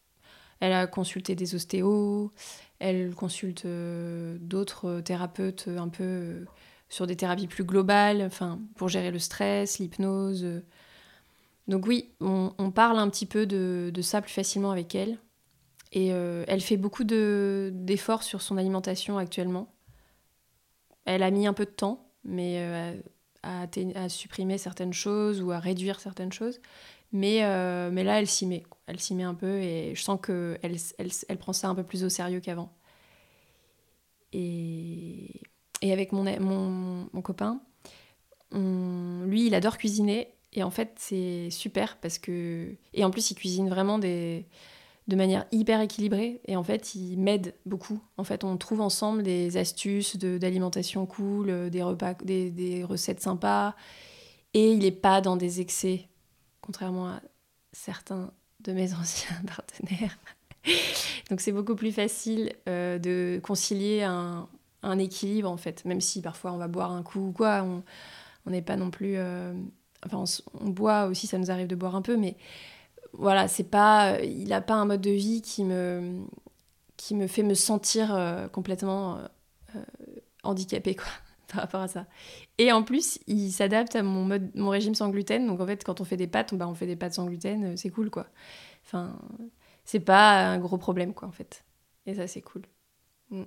Elle 0.60 0.74
a 0.74 0.88
consulté 0.88 1.36
des 1.36 1.56
ostéos, 1.56 2.32
elle 2.79 3.13
consulte 3.15 3.65
euh, 3.65 4.38
d'autres 4.39 5.01
thérapeutes 5.01 5.65
euh, 5.67 5.79
un 5.79 5.89
peu 5.89 6.03
euh, 6.03 6.46
sur 6.89 7.07
des 7.07 7.15
thérapies 7.15 7.48
plus 7.48 7.63
globales, 7.63 8.22
enfin, 8.22 8.60
pour 8.75 8.88
gérer 8.88 9.12
le 9.12 9.19
stress, 9.19 9.79
l'hypnose. 9.79 10.46
Donc 11.67 11.86
oui, 11.86 12.12
on, 12.22 12.72
parle 12.72 12.98
un 12.98 13.10
petit 13.10 13.25
peu 13.25 13.46
de, 13.46 13.91
ça 14.01 14.22
plus 14.22 14.31
facilement 14.31 14.72
avec 14.72 14.96
elle. 14.96 15.17
Et 15.91 16.07
elle 16.07 16.62
fait 16.62 16.77
beaucoup 16.77 17.04
d'efforts 17.04 18.23
sur 18.23 18.41
son 18.41 18.56
alimentation 18.56 19.17
actuellement. 19.17 19.73
Elle 21.04 21.23
a 21.23 21.32
mis 21.32 21.45
un 21.45 21.52
peu 21.52 21.65
de 21.65 21.71
temps, 21.71 22.10
mais 22.23 22.63
à, 23.43 23.67
supprimer 24.08 24.58
certaines 24.58 24.93
choses 24.93 25.41
ou 25.41 25.52
à 25.52 25.60
réduire 25.60 25.99
certaines 25.99 26.32
choses. 26.32 26.62
Mais 27.12 27.41
là, 27.41 28.17
elle 28.17 28.28
s'y 28.28 28.45
met 28.45 28.63
elle 28.88 29.00
s'y 29.00 29.13
met 29.15 29.23
un 29.23 29.34
peu 29.34 29.60
et 29.60 29.93
je 29.95 30.02
sens 30.02 30.19
qu'elle 30.26 30.60
elle, 30.63 31.10
elle, 31.28 31.38
prend 31.38 31.54
ça 31.54 31.67
un 31.69 31.76
peu 31.76 31.84
plus 31.84 32.04
au 32.04 32.10
sérieux 32.10 32.39
qu'avant. 32.39 32.73
Et, 34.34 35.41
et, 35.82 35.93
avec 35.93 36.12
mon, 36.12 36.23
mon, 36.39 37.10
mon 37.12 37.21
copain, 37.21 37.62
lui, 38.52 39.47
il 39.47 39.56
adore 39.56 39.78
cuisiner 39.78 40.34
et 40.54 40.63
en 40.63 40.71
fait, 40.71 40.95
c'est 40.97 41.50
super 41.50 41.97
parce 41.97 42.17
que. 42.17 42.76
Et 42.93 43.04
en 43.04 43.12
plus, 43.12 43.32
il 43.32 43.36
cuisine 43.36 43.69
vraiment 43.69 44.00
des, 44.00 44.47
de 45.08 45.15
manière 45.15 45.45
hyper 45.52 45.82
équilibrée 45.82 46.41
et 46.45 46.56
en 46.56 46.63
fait, 46.63 46.95
il 46.95 47.17
m'aide 47.17 47.54
beaucoup. 47.65 48.02
En 48.17 48.23
fait, 48.23 48.43
on 48.43 48.58
trouve 48.58 48.82
ensemble 48.82 49.23
des 49.23 49.58
astuces 49.58 50.17
d'alimentation 50.17 51.06
cool, 51.06 51.69
des 51.69 51.84
repas, 51.84 52.15
des, 52.15 52.50
des 52.52 52.84
recettes 52.84 53.21
sympas 53.21 53.76
et 54.54 54.71
il 54.71 54.80
n'est 54.80 54.91
pas 54.91 55.21
dans 55.21 55.36
des 55.36 55.62
excès, 55.62 56.08
contrairement 56.62 57.08
à 57.08 57.21
certains 57.73 58.32
de 58.67 58.73
mes 58.73 58.93
anciens 59.01 59.41
partenaires. 59.47 60.17
Donc 61.30 61.41
c'est 61.41 61.51
beaucoup 61.51 61.75
plus 61.75 61.91
facile 61.91 62.53
euh, 62.67 62.99
de 62.99 63.39
concilier 63.41 64.03
un, 64.03 64.47
équilibre 64.99 65.49
en 65.49 65.58
fait, 65.58 65.84
même 65.84 65.99
si 65.99 66.21
parfois 66.21 66.53
on 66.53 66.58
va 66.58 66.69
boire 66.69 66.91
un 66.91 67.03
coup 67.03 67.27
ou 67.27 67.32
quoi, 67.34 67.65
on 68.45 68.49
n'est 68.49 68.62
pas 68.62 68.77
non 68.77 68.89
plus... 68.89 69.17
Euh, 69.17 69.53
enfin 70.06 70.23
on, 70.62 70.69
boit 70.69 71.08
aussi, 71.08 71.27
ça 71.27 71.38
nous 71.38 71.51
arrive 71.51 71.67
de 71.67 71.75
boire 71.75 71.95
un 71.95 72.01
peu, 72.01 72.15
mais 72.15 72.38
voilà, 73.12 73.49
c'est 73.49 73.65
pas... 73.65 74.21
Il 74.21 74.47
n'a 74.47 74.62
pas 74.62 74.75
un 74.75 74.86
mode 74.86 75.01
de 75.01 75.12
vie 75.12 75.41
qui 75.41 75.65
me, 75.65 76.21
qui 76.95 77.15
me 77.15 77.27
fait 77.27 77.43
me 77.43 77.53
sentir 77.53 78.15
euh, 78.15 78.47
complètement 78.47 79.19
handicapée 80.43 80.95
quoi 80.95 81.12
par 81.53 81.62
rapport 81.62 81.81
à 81.81 81.88
ça. 81.88 82.05
Et 82.57 82.71
en 82.71 82.83
plus, 82.83 83.19
il 83.27 83.51
s'adapte 83.51 83.95
à 83.95 84.03
mon, 84.03 84.25
mode, 84.25 84.51
mon 84.55 84.69
régime 84.69 84.95
sans 84.95 85.10
gluten. 85.10 85.47
Donc 85.47 85.60
en 85.62 85.65
fait, 85.65 85.83
quand 85.83 86.01
on 86.01 86.03
fait 86.03 86.17
des 86.17 86.27
pâtes, 86.27 86.53
on, 86.53 86.57
bah, 86.57 86.71
fait 86.75 86.88
des 86.88 86.95
pâtes 86.95 87.13
sans 87.13 87.25
gluten, 87.25 87.63
euh, 87.63 87.75
c'est 87.77 87.89
cool 87.89 88.10
quoi. 88.10 88.27
Enfin, 88.86 89.17
c'est 89.86 89.99
pas 89.99 90.47
un 90.47 90.60
gros 90.60 90.77
problème 90.77 91.13
quoi 91.13 91.27
en 91.27 91.31
fait. 91.31 91.63
Et 92.05 92.15
ça, 92.15 92.27
c'est 92.27 92.41
cool. 92.41 92.63
Mm. 93.31 93.43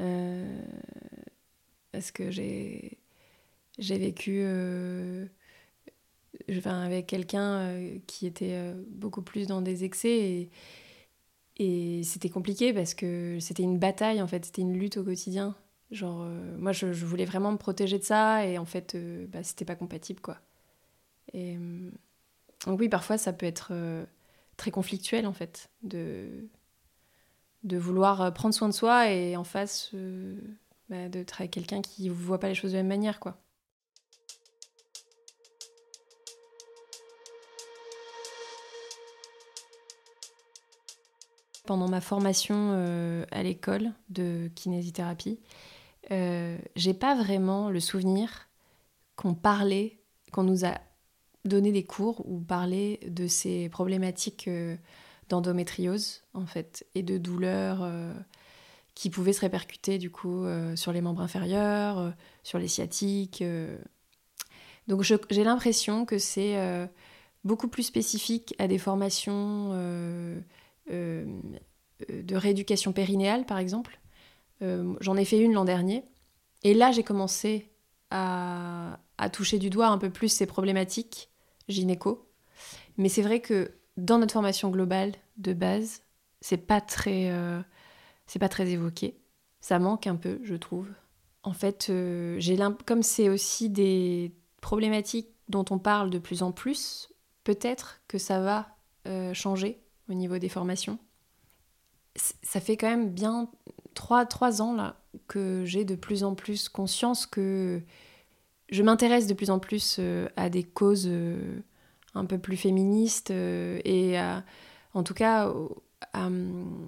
Euh, 0.00 0.62
parce 1.92 2.12
que 2.12 2.30
j'ai 2.30 2.98
vécu 3.78 4.40
euh, 4.42 5.26
avec 6.64 7.06
quelqu'un 7.08 7.80
qui 8.06 8.26
était 8.26 8.74
beaucoup 8.88 9.22
plus 9.22 9.46
dans 9.48 9.60
des 9.60 9.82
excès 9.84 10.08
et, 10.10 10.50
et 11.56 12.02
c'était 12.04 12.28
compliqué 12.28 12.72
parce 12.72 12.94
que 12.94 13.38
c'était 13.40 13.64
une 13.64 13.78
bataille 13.78 14.22
en 14.22 14.28
fait, 14.28 14.44
c'était 14.44 14.62
une 14.62 14.78
lutte 14.78 14.98
au 14.98 15.04
quotidien. 15.04 15.56
Genre, 15.90 16.22
euh, 16.22 16.56
moi, 16.58 16.72
je, 16.72 16.86
voulais 16.86 17.24
vraiment 17.24 17.50
me 17.52 17.56
protéger 17.56 17.98
de 17.98 18.04
ça, 18.04 18.44
et 18.44 18.58
en 18.58 18.66
fait, 18.66 18.94
euh, 18.94 19.26
bah, 19.28 19.42
c'était 19.42 19.64
pas 19.64 19.74
compatible, 19.74 20.20
quoi. 20.20 20.38
Et 21.32 21.56
euh, 21.56 21.90
donc, 22.66 22.78
oui, 22.78 22.88
parfois, 22.88 23.16
ça 23.16 23.32
peut 23.32 23.46
être 23.46 23.72
très 24.56 24.70
conflictuel, 24.70 25.26
en 25.26 25.32
fait, 25.32 25.70
de, 25.82 26.48
de 27.64 27.78
vouloir 27.78 28.32
prendre 28.34 28.54
soin 28.54 28.68
de 28.68 28.74
soi 28.74 29.10
et 29.10 29.36
en 29.36 29.44
face 29.44 29.94
bah, 30.90 31.08
de 31.08 31.22
quelqu'un 31.46 31.80
qui 31.80 32.08
voit 32.10 32.40
pas 32.40 32.48
les 32.48 32.54
choses 32.54 32.72
de 32.72 32.76
la 32.76 32.82
même 32.82 32.88
manière, 32.88 33.20
quoi. 33.20 33.38
Pendant 41.66 41.88
ma 41.88 42.00
formation 42.00 42.72
à 43.30 43.42
l'école 43.42 43.92
de 44.08 44.50
kinésithérapie, 44.54 45.38
euh, 46.10 46.56
j'ai 46.76 46.94
pas 46.94 47.14
vraiment 47.14 47.70
le 47.70 47.80
souvenir 47.80 48.48
qu'on 49.16 49.34
parlait, 49.34 49.98
qu'on 50.32 50.44
nous 50.44 50.64
a 50.64 50.74
donné 51.44 51.72
des 51.72 51.84
cours 51.84 52.22
ou 52.28 52.40
parlé 52.40 53.00
de 53.06 53.26
ces 53.26 53.68
problématiques 53.68 54.48
euh, 54.48 54.76
d'endométriose 55.28 56.22
en 56.34 56.46
fait 56.46 56.86
et 56.94 57.02
de 57.02 57.18
douleurs 57.18 57.80
euh, 57.82 58.12
qui 58.94 59.10
pouvaient 59.10 59.32
se 59.32 59.40
répercuter 59.42 59.98
du 59.98 60.10
coup 60.10 60.44
sur 60.74 60.90
les 60.90 61.00
membres 61.00 61.20
inférieurs, 61.20 62.12
sur 62.42 62.58
les 62.58 62.66
sciatiques. 62.66 63.44
Donc 64.88 65.02
j'ai 65.02 65.44
l'impression 65.44 66.04
que 66.04 66.18
c'est 66.18 66.56
beaucoup 67.44 67.68
plus 67.68 67.84
spécifique 67.84 68.56
à 68.58 68.66
des 68.66 68.78
formations 68.78 69.72
de 70.88 71.28
rééducation 72.32 72.92
périnéale 72.92 73.46
par 73.46 73.58
exemple 73.58 74.00
euh, 74.62 74.94
j'en 75.00 75.16
ai 75.16 75.24
fait 75.24 75.38
une 75.38 75.52
l'an 75.52 75.64
dernier. 75.64 76.04
Et 76.64 76.74
là, 76.74 76.92
j'ai 76.92 77.02
commencé 77.02 77.70
à, 78.10 78.98
toucher 79.32 79.58
du 79.58 79.70
doigt 79.70 79.88
un 79.88 79.98
peu 79.98 80.10
plus 80.10 80.28
ces 80.28 80.46
problématiques 80.46 81.30
gynéco. 81.68 82.30
Mais 82.96 83.08
c'est 83.08 83.22
vrai 83.22 83.40
que 83.40 83.72
dans 83.96 84.18
notre 84.18 84.32
formation 84.32 84.70
globale 84.70 85.12
de 85.36 85.52
base, 85.52 86.02
c'est 86.40 86.56
pas 86.56 86.80
très, 86.80 87.30
euh, 87.30 87.60
c'est 88.26 88.38
pas 88.38 88.48
très 88.48 88.68
évoqué. 88.70 89.18
Ça 89.60 89.78
manque 89.78 90.06
un 90.06 90.16
peu, 90.16 90.40
je 90.42 90.54
trouve. 90.54 90.88
En 91.42 91.52
fait, 91.52 91.88
euh, 91.90 92.36
j'ai 92.38 92.58
comme 92.86 93.02
c'est 93.02 93.28
aussi 93.28 93.70
des 93.70 94.32
problématiques 94.60 95.28
dont 95.48 95.64
on 95.70 95.78
parle 95.78 96.10
de 96.10 96.18
plus 96.18 96.42
en 96.42 96.52
plus, 96.52 97.12
peut-être 97.44 98.00
que 98.08 98.18
ça 98.18 98.40
va 98.40 98.74
changer 99.32 99.80
au 100.10 100.12
niveau 100.12 100.36
des 100.36 100.50
formations. 100.50 100.98
Ça 102.14 102.60
fait 102.60 102.76
quand 102.76 102.90
même 102.90 103.08
bien 103.08 103.48
trois, 103.98 104.26
trois 104.26 104.62
ans 104.62 104.74
là 104.74 104.94
que 105.26 105.64
j'ai 105.64 105.84
de 105.84 105.96
plus 105.96 106.22
en 106.22 106.36
plus 106.36 106.68
conscience 106.68 107.26
que 107.26 107.82
je 108.70 108.82
m'intéresse 108.84 109.26
de 109.26 109.34
plus 109.34 109.50
en 109.50 109.58
plus 109.58 110.00
à 110.36 110.48
des 110.48 110.62
causes 110.62 111.10
un 112.14 112.24
peu 112.24 112.38
plus 112.38 112.56
féministes 112.56 113.30
et 113.30 114.16
en 114.94 115.02
tout 115.02 115.14
cas 115.14 115.52
à, 116.12 116.26
hum, 116.26 116.86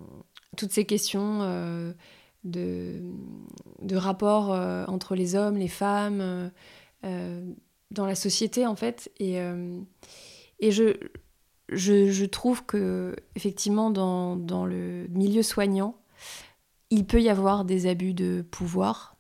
toutes 0.57 0.71
ces 0.71 0.85
questions 0.85 1.93
de, 2.45 3.03
de 3.83 3.97
rapport 3.97 4.51
entre 4.89 5.17
les 5.17 5.35
hommes, 5.35 5.57
les 5.57 5.69
femmes, 5.69 6.53
dans 7.03 8.07
la 8.07 8.15
société 8.15 8.69
en 8.69 8.77
fait. 8.77 9.11
Et, 9.19 9.41
et 10.61 10.71
je, 10.71 10.97
je, 11.73 12.25
trouve 12.25 12.65
que 12.65 13.17
effectivement 13.35 13.91
dans, 13.91 14.37
dans, 14.37 14.65
le 14.65 15.07
milieu 15.09 15.43
soignant, 15.43 15.97
il 16.91 17.07
peut 17.07 17.23
y 17.23 17.29
avoir 17.29 17.65
des 17.65 17.87
abus 17.87 18.15
de 18.15 18.43
pouvoir. 18.51 19.17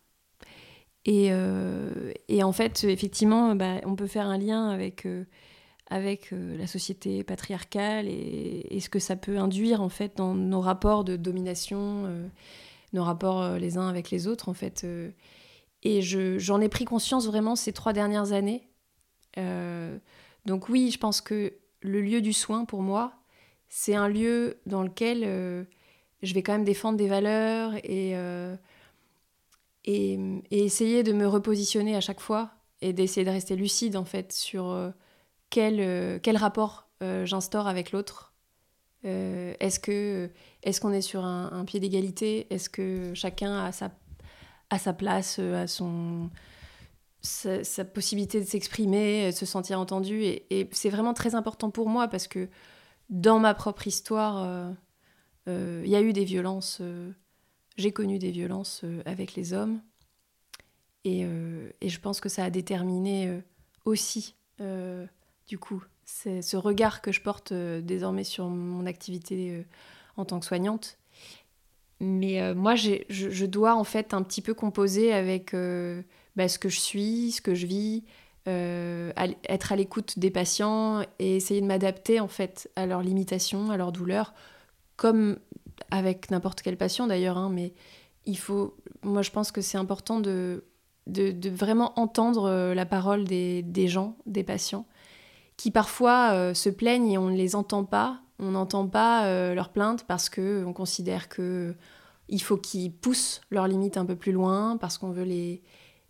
Et, 1.04 1.28
euh, 1.30 2.12
en 2.42 2.52
fait, 2.52 2.84
effectivement, 2.84 3.54
bah, 3.54 3.80
on 3.84 3.96
peut 3.96 4.06
faire 4.06 4.26
un 4.26 4.38
lien 4.38 4.68
avec, 4.68 5.06
euh, 5.06 5.24
avec 5.88 6.32
euh, 6.32 6.56
la 6.58 6.66
société 6.66 7.24
patriarcale 7.24 8.06
et, 8.06 8.78
ce 8.80 8.88
que 8.88 8.98
ça 8.98 9.16
peut 9.16 9.38
induire 9.38 9.80
en 9.82 9.88
fait 9.88 10.16
dans 10.16 10.34
nos 10.34 10.60
rapports 10.60 11.04
de 11.04 11.16
domination, 11.16 12.08
nos 12.92 13.04
rapports 13.04 13.56
les 13.58 13.76
uns 13.76 13.88
avec 13.88 14.10
les 14.10 14.26
autres 14.26 14.48
en 14.48 14.54
fait. 14.54 14.86
et 15.82 16.02
j'en 16.02 16.60
ai 16.60 16.68
pris 16.68 16.84
conscience 16.84 17.26
vraiment 17.26 17.56
ces 17.56 17.72
trois 17.72 17.92
dernières 17.92 18.32
années. 18.32 18.68
donc 20.46 20.68
oui, 20.70 20.90
je 20.90 20.98
pense 20.98 21.20
que 21.20 21.52
le 21.82 22.00
lieu 22.00 22.22
du 22.22 22.32
soin, 22.32 22.64
pour 22.64 22.82
moi, 22.82 23.12
c'est 23.68 23.94
un 23.94 24.08
lieu 24.08 24.60
dans 24.64 24.82
lequel 24.82 25.66
je 26.22 26.34
vais 26.34 26.42
quand 26.42 26.52
même 26.52 26.64
défendre 26.64 26.98
des 26.98 27.08
valeurs 27.08 27.74
et, 27.76 28.12
euh, 28.14 28.54
et, 29.84 30.18
essayer 30.50 31.02
de 31.02 31.12
me 31.12 31.26
repositionner 31.26 31.96
à 31.96 32.00
chaque 32.00 32.20
fois 32.20 32.50
et 32.82 32.92
d'essayer 32.92 33.24
de 33.24 33.30
rester 33.30 33.56
lucide 33.56 33.96
en 33.96 34.04
fait 34.04 34.32
sur 34.32 34.70
euh, 34.70 34.90
quel, 35.50 36.20
quel 36.20 36.36
rapport 36.36 36.86
j'instaure 37.24 37.66
avec 37.66 37.92
l'autre. 37.92 38.34
est-ce 39.04 40.28
est-ce 40.62 40.80
qu'on 40.80 40.92
est 40.92 41.00
sur 41.00 41.24
un, 41.24 41.64
pied 41.64 41.80
d'égalité? 41.80 42.46
Est-ce 42.50 42.68
que 42.68 43.14
chacun 43.14 43.64
a 43.64 43.72
sa, 43.72 43.90
a 44.68 44.78
sa 44.78 44.92
place, 44.92 45.40
son 45.66 46.28
sa, 47.22 47.84
possibilité 47.84 48.40
de 48.40 48.46
s'exprimer, 48.46 49.32
se 49.32 49.46
sentir 49.46 49.80
entendu? 49.80 50.22
Et, 50.24 50.68
c'est 50.72 50.90
vraiment 50.90 51.14
très 51.14 51.34
important 51.34 51.70
pour 51.70 51.88
moi 51.88 52.08
parce 52.08 52.28
que 52.28 52.48
dans 53.10 53.38
ma 53.40 53.54
propre 53.54 53.86
histoire, 53.86 54.38
euh, 54.38 54.70
euh, 54.70 54.72
il 55.46 55.88
y 55.88 55.96
a 55.96 56.02
eu 56.02 56.12
des 56.12 56.24
violences. 56.24 56.78
Euh, 56.80 57.10
j'ai 57.76 57.92
connu 57.92 58.18
des 58.18 58.30
violences 58.30 58.84
avec 59.06 59.34
les 59.34 59.52
hommes. 59.52 59.80
Et, 61.04 61.20
et, 61.80 61.88
je 61.88 61.98
pense 61.98 62.20
que 62.20 62.28
ça 62.28 62.44
a 62.44 62.50
déterminé 62.50 63.40
aussi, 63.86 64.34
du 64.58 65.58
coup, 65.58 65.82
ce 66.04 66.56
regard 66.58 67.00
que 67.00 67.10
je 67.10 67.22
porte 67.22 67.54
désormais 67.54 68.24
sur 68.24 68.48
mon 68.48 68.84
activité 68.84 69.64
en 70.18 70.26
tant 70.26 70.40
que 70.40 70.44
soignante. 70.44 70.98
Mais 72.00 72.54
moi, 72.54 72.74
je, 72.74 72.96
je, 73.08 73.46
dois 73.46 73.76
en 73.76 73.84
fait 73.84 74.12
un 74.12 74.22
petit 74.22 74.42
peu 74.42 74.52
composer 74.52 75.14
avec 75.14 75.56
bah, 76.36 76.48
ce 76.48 76.58
que 76.58 76.68
je 76.68 76.80
suis, 76.80 77.32
ce 77.32 77.40
que 77.40 77.54
je 77.54 77.64
vis, 77.64 78.04
euh, 78.48 79.12
être 79.48 79.72
à 79.72 79.76
l'écoute 79.76 80.18
des 80.18 80.30
patients 80.30 81.02
et 81.18 81.36
essayer 81.36 81.60
de 81.60 81.66
m'adapter 81.66 82.20
en 82.20 82.28
fait 82.28 82.70
à 82.74 82.86
leurs 82.86 83.02
limitations, 83.02 83.70
à 83.70 83.76
leurs 83.76 83.92
douleurs, 83.92 84.32
comme 85.00 85.38
avec 85.90 86.30
n'importe 86.30 86.60
quel 86.60 86.76
patient 86.76 87.06
d'ailleurs. 87.06 87.38
Hein, 87.38 87.48
mais 87.50 87.72
il 88.26 88.36
faut, 88.36 88.76
moi 89.02 89.22
je 89.22 89.30
pense 89.30 89.50
que 89.50 89.62
c'est 89.62 89.78
important 89.78 90.20
de, 90.20 90.62
vraiment 91.06 91.98
entendre 91.98 92.44
euh, 92.44 92.74
la 92.74 92.84
parole 92.84 93.24
des, 93.24 93.88
gens, 93.88 94.16
des 94.26 94.44
patients, 94.44 94.86
qui 95.56 95.70
parfois 95.70 96.32
euh, 96.34 96.54
se 96.54 96.68
plaignent 96.68 97.10
et 97.10 97.16
on 97.18 97.30
ne 97.30 97.36
les 97.36 97.56
entend 97.56 97.84
pas. 97.84 98.20
On 98.38 98.52
n'entend 98.52 98.86
pas 98.86 99.52
leurs 99.54 99.68
plaintes 99.68 100.04
parce 100.06 100.30
que 100.30 100.64
on 100.64 100.72
considère 100.72 101.28
que 101.28 101.74
il 102.30 102.40
faut 102.40 102.56
qu'ils 102.56 102.92
poussent 102.92 103.40
leurs 103.50 103.68
limites 103.68 103.96
un 103.96 104.06
peu 104.06 104.16
plus 104.16 104.32
loin, 104.32 104.76
parce 104.78 104.98
qu'on 104.98 105.10
veut 105.10 105.24
les, 105.24 105.62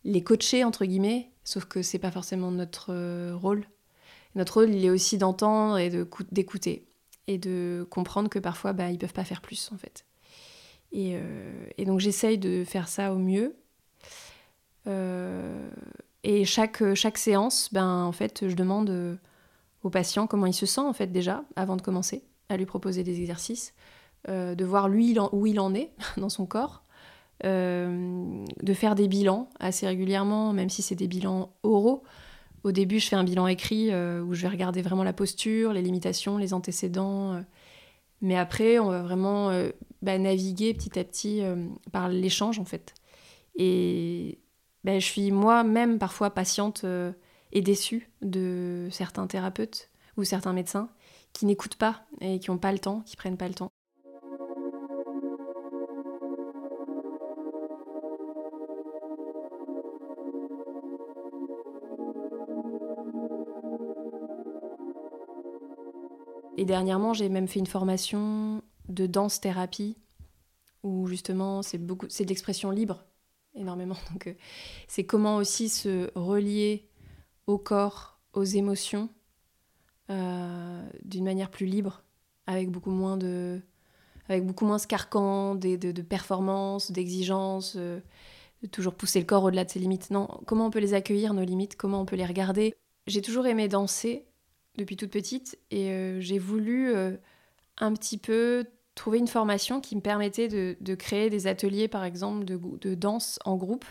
les 0.04 0.22
coacher, 0.22 0.64
entre 0.64 0.84
guillemets, 0.84 1.30
sauf 1.44 1.64
que 1.64 1.82
c'est 1.82 1.98
pas 1.98 2.10
forcément 2.10 2.50
notre 2.50 2.92
euh, 2.92 3.34
rôle. 3.34 3.64
Notre 4.34 4.60
rôle, 4.60 4.74
il 4.74 4.84
est 4.84 4.90
aussi 4.90 5.18
d'entendre 5.18 5.78
et 5.78 5.90
d'écouter 6.30 6.86
et 7.30 7.38
de 7.38 7.86
comprendre 7.90 8.28
que 8.28 8.38
parfois, 8.38 8.72
bah, 8.72 8.90
ils 8.90 8.98
peuvent 8.98 9.12
pas 9.12 9.24
faire 9.24 9.40
plus, 9.40 9.70
en 9.72 9.76
fait. 9.76 10.04
Et, 10.92 11.12
euh, 11.14 11.84
donc, 11.84 12.00
j'essaye 12.00 12.38
de 12.38 12.64
faire 12.64 12.88
ça 12.88 13.12
au 13.12 13.18
mieux. 13.18 13.56
Euh, 14.86 15.70
et 16.24 16.44
chaque, 16.44 16.82
séance, 17.16 17.68
ben, 17.72 18.04
en 18.04 18.12
fait, 18.12 18.48
je 18.48 18.54
demande 18.54 19.18
au 19.82 19.90
patient 19.90 20.26
comment 20.26 20.46
il 20.46 20.54
se 20.54 20.66
sent, 20.66 20.80
en 20.80 20.92
fait, 20.92 21.08
déjà, 21.08 21.44
avant 21.56 21.76
de 21.76 21.82
commencer 21.82 22.24
à 22.48 22.56
lui 22.56 22.66
proposer 22.66 23.04
des 23.04 23.20
exercices, 23.20 23.74
de 24.28 24.64
voir 24.64 24.88
lui 24.88 25.16
où 25.32 25.46
il 25.46 25.60
en 25.60 25.72
est 25.72 25.92
dans 26.16 26.28
son 26.28 26.46
corps, 26.46 26.82
euh, 27.46 28.44
de 28.62 28.74
faire 28.74 28.94
des 28.94 29.08
bilans 29.08 29.48
assez 29.58 29.86
régulièrement, 29.86 30.52
même 30.52 30.68
si 30.68 30.82
c'est 30.82 30.94
des 30.94 31.08
bilans 31.08 31.50
oraux. 31.62 32.02
Au 32.62 32.72
début, 32.72 32.98
je 32.98 33.08
fais 33.08 33.16
un 33.16 33.24
bilan 33.24 33.46
écrit 33.46 33.90
euh, 33.90 34.22
où 34.22 34.34
je 34.34 34.42
vais 34.42 34.48
regarder 34.48 34.82
vraiment 34.82 35.04
la 35.04 35.12
posture, 35.12 35.72
les 35.72 35.82
limitations, 35.82 36.36
les 36.36 36.52
antécédents. 36.52 37.34
Euh. 37.34 37.40
mais 38.20 38.36
après, 38.36 38.78
on 38.78 38.90
va 38.90 39.02
vraiment 39.02 39.50
bah, 40.02 40.18
naviguer 40.18 40.74
petit 40.74 40.98
à 40.98 41.04
petit 41.04 41.42
par 41.92 42.08
l'échange, 42.08 42.58
en 42.58 42.64
fait. 42.64 42.94
Et 43.56 44.38
bah, 44.84 44.98
je 44.98 45.06
suis 45.06 45.30
moi-même 45.30 45.98
parfois 45.98 46.30
patiente 46.30 46.84
et 47.52 47.62
déçue 47.62 48.10
de 48.22 48.88
certains 48.90 49.26
thérapeutes 49.26 49.90
ou 50.16 50.24
certains 50.24 50.52
médecins 50.52 50.90
qui 51.32 51.46
n'écoutent 51.46 51.76
pas 51.76 52.04
et 52.20 52.38
qui 52.40 52.50
n'ont 52.50 52.58
pas 52.58 52.72
le 52.72 52.78
temps, 52.78 53.00
qui 53.02 53.16
prennent 53.16 53.36
pas 53.36 53.48
le 53.48 53.54
temps. 53.54 53.70
Et 66.60 66.66
dernièrement, 66.66 67.14
j'ai 67.14 67.30
même 67.30 67.48
fait 67.48 67.58
une 67.58 67.66
formation 67.66 68.62
de 68.90 69.06
danse-thérapie, 69.06 69.96
où 70.82 71.06
justement, 71.06 71.62
c'est 71.62 71.78
beaucoup, 71.78 72.04
c'est 72.10 72.24
de 72.24 72.28
l'expression 72.28 72.70
libre, 72.70 73.02
énormément. 73.54 73.96
Donc, 74.12 74.26
euh, 74.26 74.34
c'est 74.86 75.04
comment 75.04 75.36
aussi 75.36 75.70
se 75.70 76.10
relier 76.14 76.86
au 77.46 77.56
corps, 77.56 78.20
aux 78.34 78.44
émotions, 78.44 79.08
euh, 80.10 80.86
d'une 81.02 81.24
manière 81.24 81.50
plus 81.50 81.64
libre, 81.64 82.02
avec 82.46 82.70
beaucoup 82.70 82.90
moins 82.90 83.16
de, 83.16 83.62
avec 84.28 84.44
beaucoup 84.44 84.66
moins 84.66 84.78
ce 84.78 84.86
carcan 84.86 85.54
de, 85.54 85.76
de, 85.76 86.02
performance, 86.02 86.92
d'exigence, 86.92 87.72
euh, 87.78 88.00
de 88.62 88.66
toujours 88.66 88.96
pousser 88.96 89.18
le 89.18 89.24
corps 89.24 89.44
au-delà 89.44 89.64
de 89.64 89.70
ses 89.70 89.78
limites. 89.78 90.10
Non, 90.10 90.28
comment 90.44 90.66
on 90.66 90.70
peut 90.70 90.78
les 90.78 90.92
accueillir, 90.92 91.32
nos 91.32 91.42
limites, 91.42 91.76
comment 91.76 92.02
on 92.02 92.04
peut 92.04 92.16
les 92.16 92.26
regarder? 92.26 92.74
J'ai 93.06 93.22
toujours 93.22 93.46
aimé 93.46 93.66
danser, 93.66 94.26
depuis 94.80 94.96
toute 94.96 95.10
petite 95.10 95.58
et 95.70 95.90
euh, 95.90 96.20
j'ai 96.20 96.38
voulu 96.38 96.92
euh, 96.92 97.16
un 97.78 97.92
petit 97.92 98.18
peu 98.18 98.64
trouver 98.94 99.18
une 99.18 99.28
formation 99.28 99.80
qui 99.80 99.94
me 99.94 100.00
permettait 100.00 100.48
de, 100.48 100.94
créer 100.94 101.30
des 101.30 101.46
ateliers 101.46 101.86
par 101.86 102.04
exemple 102.04 102.44
de, 102.44 102.94
danse 102.94 103.38
en 103.44 103.56
groupe 103.56 103.84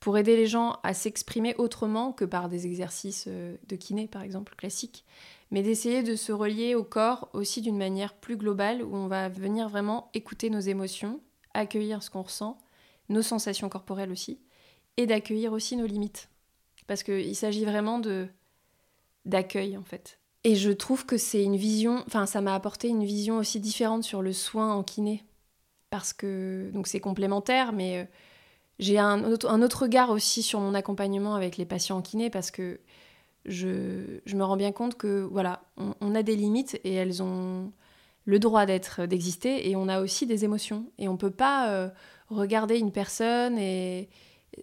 pour 0.00 0.16
aider 0.16 0.36
les 0.36 0.46
gens 0.46 0.78
à 0.84 0.94
s'exprimer 0.94 1.56
autrement 1.56 2.12
que 2.12 2.24
par 2.24 2.48
des 2.48 2.66
exercices 2.66 3.24
euh, 3.26 3.56
de 3.66 3.74
kiné 3.74 4.06
par 4.06 4.22
exemple 4.22 4.54
classiques, 4.54 5.04
mais 5.50 5.62
d'essayer 5.62 6.02
de 6.02 6.14
se 6.14 6.30
relier 6.30 6.74
au 6.74 6.84
corps 6.84 7.28
aussi 7.32 7.62
d'une 7.62 7.78
manière 7.78 8.14
plus 8.14 8.36
globale 8.36 8.82
où 8.82 8.94
on 8.94 9.08
va 9.08 9.28
venir 9.28 9.68
vraiment 9.68 10.10
écouter 10.14 10.50
nos 10.50 10.60
émotions, 10.60 11.20
accueillir 11.54 12.02
ce 12.02 12.10
qu'on 12.10 12.22
ressent, 12.22 12.58
nos 13.08 13.22
sensations 13.22 13.68
corporelles 13.68 14.12
aussi, 14.12 14.38
et 14.98 15.06
d'accueillir 15.06 15.52
aussi 15.52 15.76
nos 15.76 15.86
limites. 15.86 16.28
Parce 16.86 17.02
qu'il 17.02 17.34
s'agit 17.34 17.64
vraiment 17.64 17.98
de 17.98 18.28
d'accueil 19.24 19.76
en 19.76 19.84
fait. 19.84 20.17
Et 20.48 20.56
je 20.56 20.70
trouve 20.70 21.04
que 21.04 21.18
c'est 21.18 21.44
une 21.44 21.58
vision, 21.58 22.02
enfin 22.06 22.24
ça 22.24 22.40
m'a 22.40 22.54
apporté 22.54 22.88
une 22.88 23.04
vision 23.04 23.36
aussi 23.36 23.60
différente 23.60 24.02
sur 24.02 24.22
le 24.22 24.32
soin 24.32 24.72
en 24.72 24.82
kiné. 24.82 25.22
Parce 25.90 26.14
que, 26.14 26.70
donc 26.72 26.86
c'est 26.86 27.00
complémentaire, 27.00 27.74
mais 27.74 27.98
euh, 27.98 28.04
j'ai 28.78 28.98
un 28.98 29.24
autre, 29.24 29.82
regard 29.82 30.08
aussi 30.08 30.42
sur 30.42 30.60
mon 30.60 30.72
accompagnement 30.72 31.34
avec 31.34 31.58
les 31.58 31.66
patients 31.66 31.98
en 31.98 32.00
kiné 32.00 32.30
parce 32.30 32.50
que 32.50 32.80
je, 33.44 34.20
je 34.24 34.36
me 34.36 34.42
rends 34.42 34.56
bien 34.56 34.72
compte 34.72 34.96
que 34.96 35.20
voilà, 35.30 35.64
on, 36.00 36.14
a 36.14 36.22
des 36.22 36.34
limites 36.34 36.80
et 36.82 36.94
elles 36.94 37.22
ont 37.22 37.70
le 38.24 38.38
droit 38.38 38.64
d'être, 38.64 39.04
d'exister 39.04 39.68
et 39.68 39.76
on 39.76 39.86
a 39.86 40.00
aussi 40.00 40.24
des 40.24 40.46
émotions. 40.46 40.90
Et 40.96 41.08
on 41.08 41.18
peut 41.18 41.30
pas 41.30 41.68
euh, 41.72 41.90
regarder 42.30 42.78
une 42.78 42.90
personne 42.92 43.58
et 43.58 44.08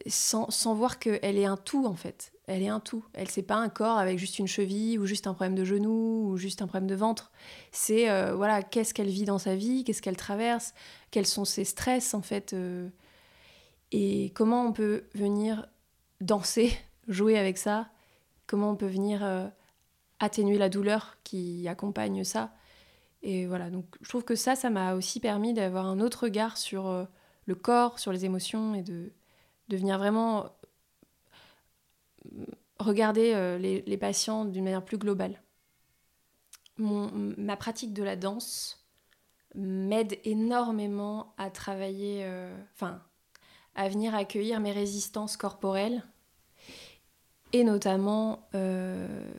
sans, 0.08 0.50
sans 0.50 0.74
voir 0.74 0.98
qu'elle 0.98 1.38
est 1.38 1.46
un 1.46 1.58
tout 1.58 1.86
en 1.86 1.96
fait 1.96 2.32
elle 2.48 2.62
est 2.62 2.68
un 2.68 2.80
tout. 2.80 3.04
Elle 3.14 3.30
c'est 3.30 3.42
pas 3.42 3.56
un 3.56 3.70
corps 3.70 3.98
avec 3.98 4.20
juste 4.20 4.40
une 4.40 4.48
cheville 4.48 5.00
ou 5.00 5.06
juste 5.06 5.28
un 5.28 5.34
problème 5.34 5.56
de 5.56 5.64
genou 5.64 6.30
ou 6.30 6.38
juste 6.38 6.62
un 6.62 6.68
problème 6.68 6.88
de 6.88 6.96
ventre. 6.96 7.32
C'est 7.72 8.10
euh, 8.10 8.36
voilà 8.36 8.62
qu'est-ce 8.62 8.94
qu'elle 8.94 9.10
vit 9.10 9.26
dans 9.26 9.40
sa 9.40 9.56
vie, 9.56 9.84
qu'est-ce 9.84 10.02
qu'elle 10.02 10.18
traverse, 10.18 10.74
quels 11.12 11.26
sont 11.26 11.46
ses 11.46 11.66
stress 11.66 12.14
en 12.14 12.22
fait, 12.22 12.54
euh, 12.54 12.90
et 13.92 14.32
comment 14.36 14.66
on 14.66 14.74
peut 14.74 15.06
venir 15.16 15.68
danser 16.22 16.72
jouer 17.08 17.38
avec 17.38 17.58
ça, 17.58 17.90
comment 18.48 18.72
on 18.72 18.76
peut 18.76 18.88
venir 18.88 19.24
euh, 19.24 19.48
atténuer 20.20 20.58
la 20.58 20.70
douleur 20.70 21.18
qui 21.24 21.68
accompagne 21.68 22.24
ça. 22.24 22.54
Et 23.24 23.48
voilà, 23.48 23.72
donc 23.72 23.86
je 24.02 24.10
trouve 24.10 24.24
que 24.24 24.36
ça, 24.36 24.56
ça 24.56 24.70
m'a 24.70 24.94
aussi 24.94 25.20
permis 25.20 25.54
d'avoir 25.54 25.88
un 25.88 26.00
autre 26.00 26.24
regard 26.26 26.58
sur 26.58 27.08
le 27.48 27.56
corps, 27.56 27.98
sur 27.98 28.12
les 28.12 28.24
émotions 28.24 28.76
et 28.76 28.84
de, 28.84 29.12
de 29.68 29.78
venir 29.78 29.98
vraiment 29.98 30.52
regarder 32.80 33.34
euh, 33.34 33.58
les, 33.58 33.98
patients 33.98 34.46
d'une 34.46 34.64
manière 34.64 34.84
plus 34.84 34.98
globale. 34.98 35.42
ma 36.78 37.56
pratique 37.56 37.94
de 37.94 38.04
la 38.04 38.16
danse 38.16 38.86
m'aide 39.56 40.20
énormément 40.26 41.34
à 41.38 41.50
travailler, 41.50 42.24
euh, 42.24 42.54
enfin, 42.74 43.02
à 43.76 43.88
venir 43.88 44.14
accueillir 44.14 44.60
mes 44.60 44.74
résistances 44.74 45.38
corporelles 45.38 46.04
et 47.54 47.64
notamment 47.64 48.50
euh, 48.54 49.32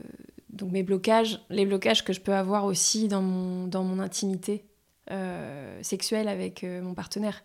mes 0.63 0.83
blocages, 0.83 1.45
les 1.51 1.67
blocages 1.67 2.03
que 2.03 2.15
je 2.15 2.21
peux 2.21 2.35
avoir 2.35 2.65
aussi 2.65 3.09
dans 3.09 3.21
mon 3.21 3.99
intimité 3.99 4.65
sexuelle 5.83 6.27
avec 6.27 6.65
mon 6.65 6.95
partenaire. 6.95 7.45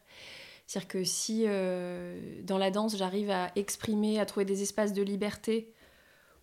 C'est-à-dire 0.71 0.87
que 0.87 1.03
si 1.03 1.45
dans 2.43 2.57
la 2.57 2.71
danse 2.71 2.95
j'arrive 2.95 3.29
à 3.29 3.51
exprimer, 3.57 4.21
à 4.21 4.25
trouver 4.25 4.45
des 4.45 4.61
espaces 4.61 4.93
de 4.93 5.01
liberté 5.01 5.73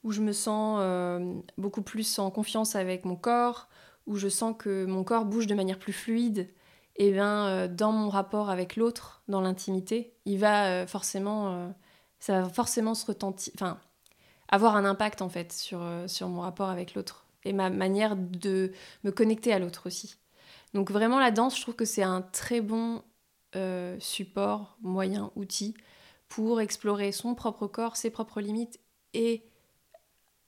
où 0.05 0.13
je 0.13 0.21
me 0.21 0.33
sens 0.33 0.79
euh, 0.81 1.35
beaucoup 1.57 1.83
plus 1.83 2.19
en 2.19 2.31
confiance 2.31 2.77
avec 2.77 3.05
mon 3.05 3.17
corps, 3.17 3.69
où 4.07 4.17
je 4.17 4.29
sens 4.29 4.55
que 4.59 4.85
mon 4.85 5.05
corps 5.05 5.25
bouge 5.25 5.47
de 5.47 5.55
manière 5.55 5.79
plus 5.79 5.93
fluide, 5.93 6.49
et 6.97 7.13
bien 7.13 7.47
euh, 7.47 7.69
dans 7.69 7.93
mon 7.93 8.09
rapport 8.09 8.51
avec 8.51 8.77
l'autre, 8.77 9.23
dans 9.29 9.41
l'intimité, 9.41 10.15
il 10.25 10.39
va 10.39 10.67
euh, 10.67 10.87
forcément, 10.87 11.75
ça 12.19 12.43
va 12.43 12.49
forcément 12.49 12.95
se 12.95 13.07
retentir, 13.07 13.53
enfin, 13.57 13.79
avoir 14.49 14.77
un 14.77 14.85
impact 14.85 15.23
en 15.23 15.29
fait 15.29 15.53
sur, 15.53 15.81
sur 16.07 16.29
mon 16.29 16.41
rapport 16.41 16.69
avec 16.69 16.95
l'autre 16.95 17.27
et 17.45 17.53
ma 17.53 17.71
manière 17.71 18.17
de 18.17 18.73
me 19.05 19.11
connecter 19.11 19.53
à 19.53 19.59
l'autre 19.59 19.87
aussi. 19.87 20.17
Donc 20.75 20.91
vraiment 20.91 21.19
la 21.19 21.31
danse, 21.31 21.57
je 21.57 21.63
trouve 21.63 21.77
que 21.77 21.85
c'est 21.85 22.03
un 22.03 22.21
très 22.21 22.61
bon 22.61 23.03
support, 23.99 24.77
moyen, 24.83 25.31
outil 25.37 25.75
pour 26.29 26.61
explorer 26.61 27.13
son 27.13 27.35
propre 27.35 27.67
corps, 27.67 27.97
ses 27.97 28.11
propres 28.11 28.41
limites 28.41 28.81
et 29.15 29.43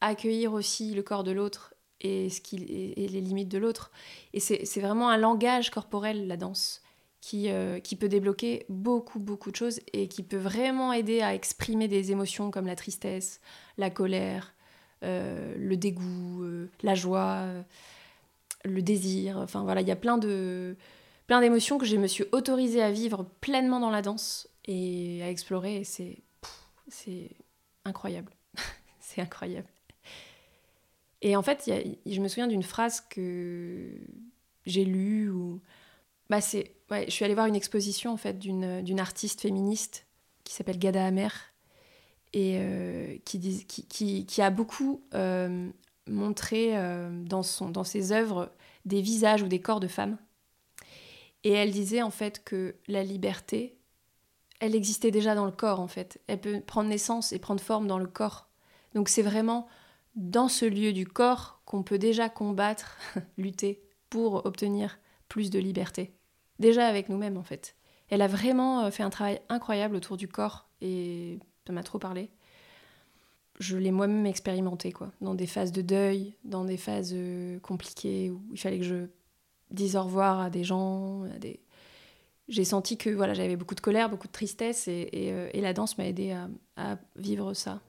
accueillir 0.00 0.52
aussi 0.52 0.94
le 0.94 1.02
corps 1.02 1.24
de 1.24 1.32
l'autre 1.32 1.74
et, 2.00 2.26
et 2.26 3.08
les 3.08 3.20
limites 3.20 3.48
de 3.48 3.58
l'autre. 3.58 3.90
Et 4.32 4.40
c'est 4.40 4.80
vraiment 4.80 5.08
un 5.08 5.16
langage 5.16 5.70
corporel, 5.70 6.26
la 6.26 6.36
danse, 6.36 6.82
qui, 7.20 7.50
euh, 7.50 7.80
qui 7.80 7.96
peut 7.96 8.08
débloquer 8.08 8.64
beaucoup, 8.68 9.18
beaucoup 9.18 9.50
de 9.50 9.56
choses 9.56 9.80
et 9.92 10.08
qui 10.08 10.22
peut 10.22 10.38
vraiment 10.38 10.92
aider 10.92 11.20
à 11.20 11.34
exprimer 11.34 11.88
des 11.88 12.12
émotions 12.12 12.50
comme 12.50 12.66
la 12.66 12.76
tristesse, 12.76 13.40
la 13.76 13.90
colère, 13.90 14.54
euh, 15.02 15.54
le 15.58 15.76
dégoût, 15.76 16.42
euh, 16.42 16.70
la 16.82 16.94
joie, 16.94 17.46
le 18.64 18.82
désir. 18.82 19.36
Enfin 19.38 19.62
voilà, 19.64 19.82
il 19.82 19.88
y 19.88 19.92
a 19.92 19.96
plein 19.96 20.18
de 20.18 20.76
plein 21.30 21.40
d'émotions 21.40 21.78
que 21.78 21.86
je 21.86 21.94
me 21.94 22.08
suis 22.08 22.24
autorisée 22.32 22.82
à 22.82 22.90
vivre 22.90 23.24
pleinement 23.40 23.78
dans 23.78 23.90
la 23.90 24.02
danse 24.02 24.48
et 24.64 25.22
à 25.22 25.30
explorer. 25.30 25.84
C'est 25.84 26.18
c'est 26.88 27.30
incroyable. 27.84 28.32
c'est 28.98 29.20
incroyable. 29.20 29.68
Et 31.22 31.36
en 31.36 31.42
fait, 31.42 31.70
je 32.04 32.20
me 32.20 32.26
souviens 32.26 32.48
d'une 32.48 32.64
phrase 32.64 33.00
que 33.00 33.92
j'ai 34.66 34.84
lue 34.84 35.30
ou 35.30 35.60
bah 36.30 36.40
c'est 36.40 36.72
ouais, 36.90 37.04
je 37.06 37.12
suis 37.12 37.24
allée 37.24 37.34
voir 37.34 37.46
une 37.46 37.54
exposition 37.54 38.12
en 38.12 38.16
fait 38.16 38.36
d'une 38.40 38.98
artiste 38.98 39.40
féministe 39.40 40.06
qui 40.42 40.52
s'appelle 40.52 40.80
Gada 40.80 41.06
Amer 41.06 41.32
et 42.32 42.56
euh, 42.58 43.16
qui, 43.24 43.64
qui, 43.66 44.26
qui, 44.26 44.42
a 44.42 44.50
beaucoup 44.50 45.04
euh, 45.14 45.70
montré 46.08 46.76
euh, 46.76 47.08
dans, 47.22 47.44
son, 47.44 47.70
dans 47.70 47.84
ses 47.84 48.10
œuvres 48.10 48.50
des 48.84 49.00
visages 49.00 49.42
ou 49.42 49.46
des 49.46 49.60
corps 49.60 49.78
de 49.78 49.86
femmes. 49.86 50.18
Et 51.44 51.52
elle 51.52 51.70
disait 51.70 52.02
en 52.02 52.10
fait 52.10 52.44
que 52.44 52.76
la 52.86 53.02
liberté, 53.02 53.78
elle 54.60 54.74
existait 54.74 55.10
déjà 55.10 55.34
dans 55.34 55.46
le 55.46 55.52
corps 55.52 55.80
en 55.80 55.88
fait. 55.88 56.20
Elle 56.26 56.40
peut 56.40 56.60
prendre 56.60 56.88
naissance 56.88 57.32
et 57.32 57.38
prendre 57.38 57.62
forme 57.62 57.86
dans 57.86 57.98
le 57.98 58.06
corps. 58.06 58.48
Donc 58.94 59.08
c'est 59.08 59.22
vraiment 59.22 59.66
dans 60.16 60.48
ce 60.48 60.64
lieu 60.64 60.92
du 60.92 61.06
corps 61.06 61.62
qu'on 61.64 61.82
peut 61.82 61.98
déjà 61.98 62.28
combattre, 62.28 62.98
lutter 63.38 63.82
pour 64.10 64.44
obtenir 64.44 64.98
plus 65.28 65.50
de 65.50 65.58
liberté. 65.58 66.12
Déjà 66.58 66.86
avec 66.86 67.08
nous-mêmes 67.08 67.36
en 67.36 67.42
fait. 67.42 67.76
Elle 68.10 68.22
a 68.22 68.26
vraiment 68.26 68.84
euh, 68.84 68.90
fait 68.90 69.02
un 69.04 69.10
travail 69.10 69.40
incroyable 69.48 69.96
autour 69.96 70.16
du 70.16 70.28
corps 70.28 70.68
et 70.80 71.38
ça 71.66 71.72
m'a 71.72 71.82
trop 71.82 71.98
parlé. 71.98 72.30
Je 73.60 73.76
l'ai 73.76 73.92
moi-même 73.92 74.26
expérimenté 74.26 74.90
quoi, 74.90 75.12
dans 75.20 75.34
des 75.34 75.46
phases 75.46 75.70
de 75.70 75.82
deuil, 75.82 76.34
dans 76.44 76.64
des 76.64 76.76
phases 76.76 77.12
euh, 77.14 77.60
compliquées 77.60 78.30
où 78.30 78.42
il 78.52 78.58
fallait 78.58 78.78
que 78.78 78.84
je 78.84 79.06
dise 79.70 79.96
au 79.96 80.02
revoir 80.02 80.40
à 80.40 80.50
des 80.50 80.64
gens, 80.64 81.24
des... 81.40 81.60
J'ai 82.48 82.64
senti 82.64 82.96
que 82.96 83.10
voilà, 83.10 83.32
j'avais 83.34 83.56
beaucoup 83.56 83.76
de 83.76 83.80
colère, 83.80 84.10
beaucoup 84.10 84.26
de 84.26 84.32
tristesse 84.32 84.88
et, 84.88 85.08
euh, 85.14 85.48
la 85.54 85.72
danse 85.72 85.98
m'a 85.98 86.06
aidé 86.06 86.36
à 86.76 86.98
vivre 87.16 87.54
ça. 87.54 87.80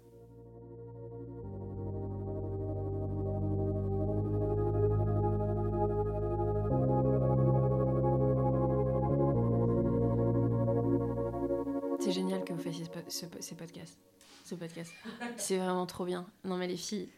ces 13.40 13.56
podcasts. 13.56 13.98
Ce 14.44 14.56
podcast. 14.56 14.92
C'est 15.38 15.58
vraiment 15.58 15.86
trop 15.86 16.06
bien. 16.06 16.26
Non, 16.44 16.58
mais 16.58 16.68
les 16.68 16.78
filles, 16.78 17.10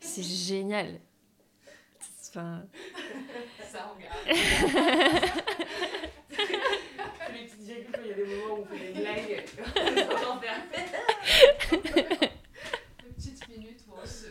c'est 0.00 0.22
génial. 0.22 1.00
Enfin... 2.28 2.64
Ça, 3.70 3.88
on 3.88 3.94
regarde. 3.96 4.16
les 7.32 7.44
petites 7.44 7.62
virgules, 7.62 8.00
il 8.02 8.08
y 8.08 8.12
a 8.12 8.14
des 8.16 8.24
moments 8.24 8.54
où 8.54 8.62
on 8.62 8.64
fait 8.64 8.92
des 8.92 9.00
blagues. 9.00 9.44
Une 13.06 13.12
petite 13.14 13.48
minute 13.48 13.80
où 13.88 13.92
on 14.02 14.06
se. 14.06 14.26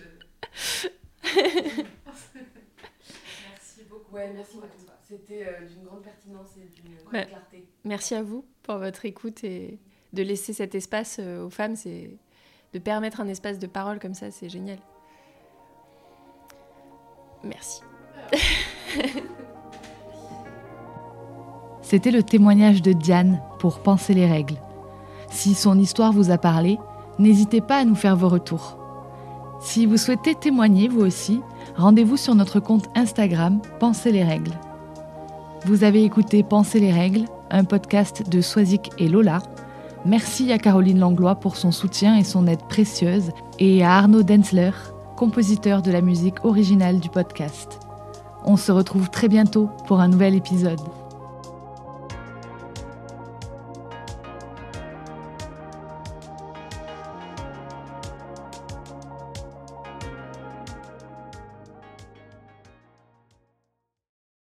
merci 3.47 3.83
beaucoup. 3.89 4.13
Ouais, 4.13 4.29
merci 4.33 4.55
beaucoup. 4.55 4.67
C'était 5.07 5.47
euh, 5.47 5.65
d'une 5.65 5.83
grande 5.85 6.03
pertinence 6.03 6.57
et 6.57 6.67
d'une 6.81 6.95
grande 6.97 7.27
clarté. 7.27 7.65
Merci 7.85 8.15
à 8.15 8.23
vous 8.23 8.45
pour 8.63 8.77
votre 8.77 9.05
écoute 9.05 9.43
et 9.45 9.79
de 10.11 10.21
laisser 10.21 10.51
cet 10.51 10.75
espace 10.75 11.17
euh, 11.19 11.45
aux 11.45 11.49
femmes, 11.49 11.77
c'est 11.77 12.11
de 12.73 12.79
permettre 12.79 13.21
un 13.21 13.27
espace 13.27 13.57
de 13.57 13.67
parole 13.67 13.99
comme 13.99 14.13
ça, 14.13 14.31
c'est 14.31 14.49
génial. 14.49 14.79
Merci. 17.43 17.81
C'était 21.81 22.11
le 22.11 22.23
témoignage 22.23 22.81
de 22.81 22.93
Diane 22.93 23.41
pour 23.59 23.79
Penser 23.79 24.13
les 24.13 24.27
règles. 24.27 24.57
Si 25.29 25.53
son 25.53 25.79
histoire 25.79 26.13
vous 26.13 26.31
a 26.31 26.37
parlé, 26.37 26.77
n'hésitez 27.17 27.61
pas 27.61 27.77
à 27.77 27.85
nous 27.85 27.95
faire 27.95 28.15
vos 28.15 28.29
retours. 28.29 28.77
Si 29.59 29.85
vous 29.85 29.97
souhaitez 29.97 30.35
témoigner 30.35 30.87
vous 30.87 31.01
aussi, 31.01 31.41
rendez-vous 31.75 32.17
sur 32.17 32.35
notre 32.35 32.59
compte 32.59 32.89
Instagram 32.95 33.59
Pensez 33.79 34.11
les 34.11 34.23
règles. 34.23 34.53
Vous 35.65 35.83
avez 35.83 36.03
écouté 36.03 36.43
Penser 36.43 36.79
les 36.79 36.93
règles, 36.93 37.25
un 37.51 37.63
podcast 37.63 38.29
de 38.29 38.39
Soisic 38.41 38.91
et 38.97 39.09
Lola 39.09 39.41
Merci 40.05 40.51
à 40.53 40.57
Caroline 40.57 40.99
Langlois 40.99 41.35
pour 41.35 41.57
son 41.57 41.71
soutien 41.71 42.15
et 42.17 42.23
son 42.23 42.47
aide 42.47 42.63
précieuse 42.69 43.31
et 43.59 43.83
à 43.83 43.97
Arnaud 43.97 44.23
Denzler, 44.23 44.71
compositeur 45.17 45.81
de 45.81 45.91
la 45.91 46.01
musique 46.01 46.45
originale 46.45 46.99
du 46.99 47.09
podcast. 47.09 47.88
On 48.45 48.57
se 48.57 48.71
retrouve 48.71 49.09
très 49.09 49.27
bientôt 49.27 49.69
pour 49.87 49.99
un 49.99 50.07
nouvel 50.07 50.35
épisode. 50.35 50.79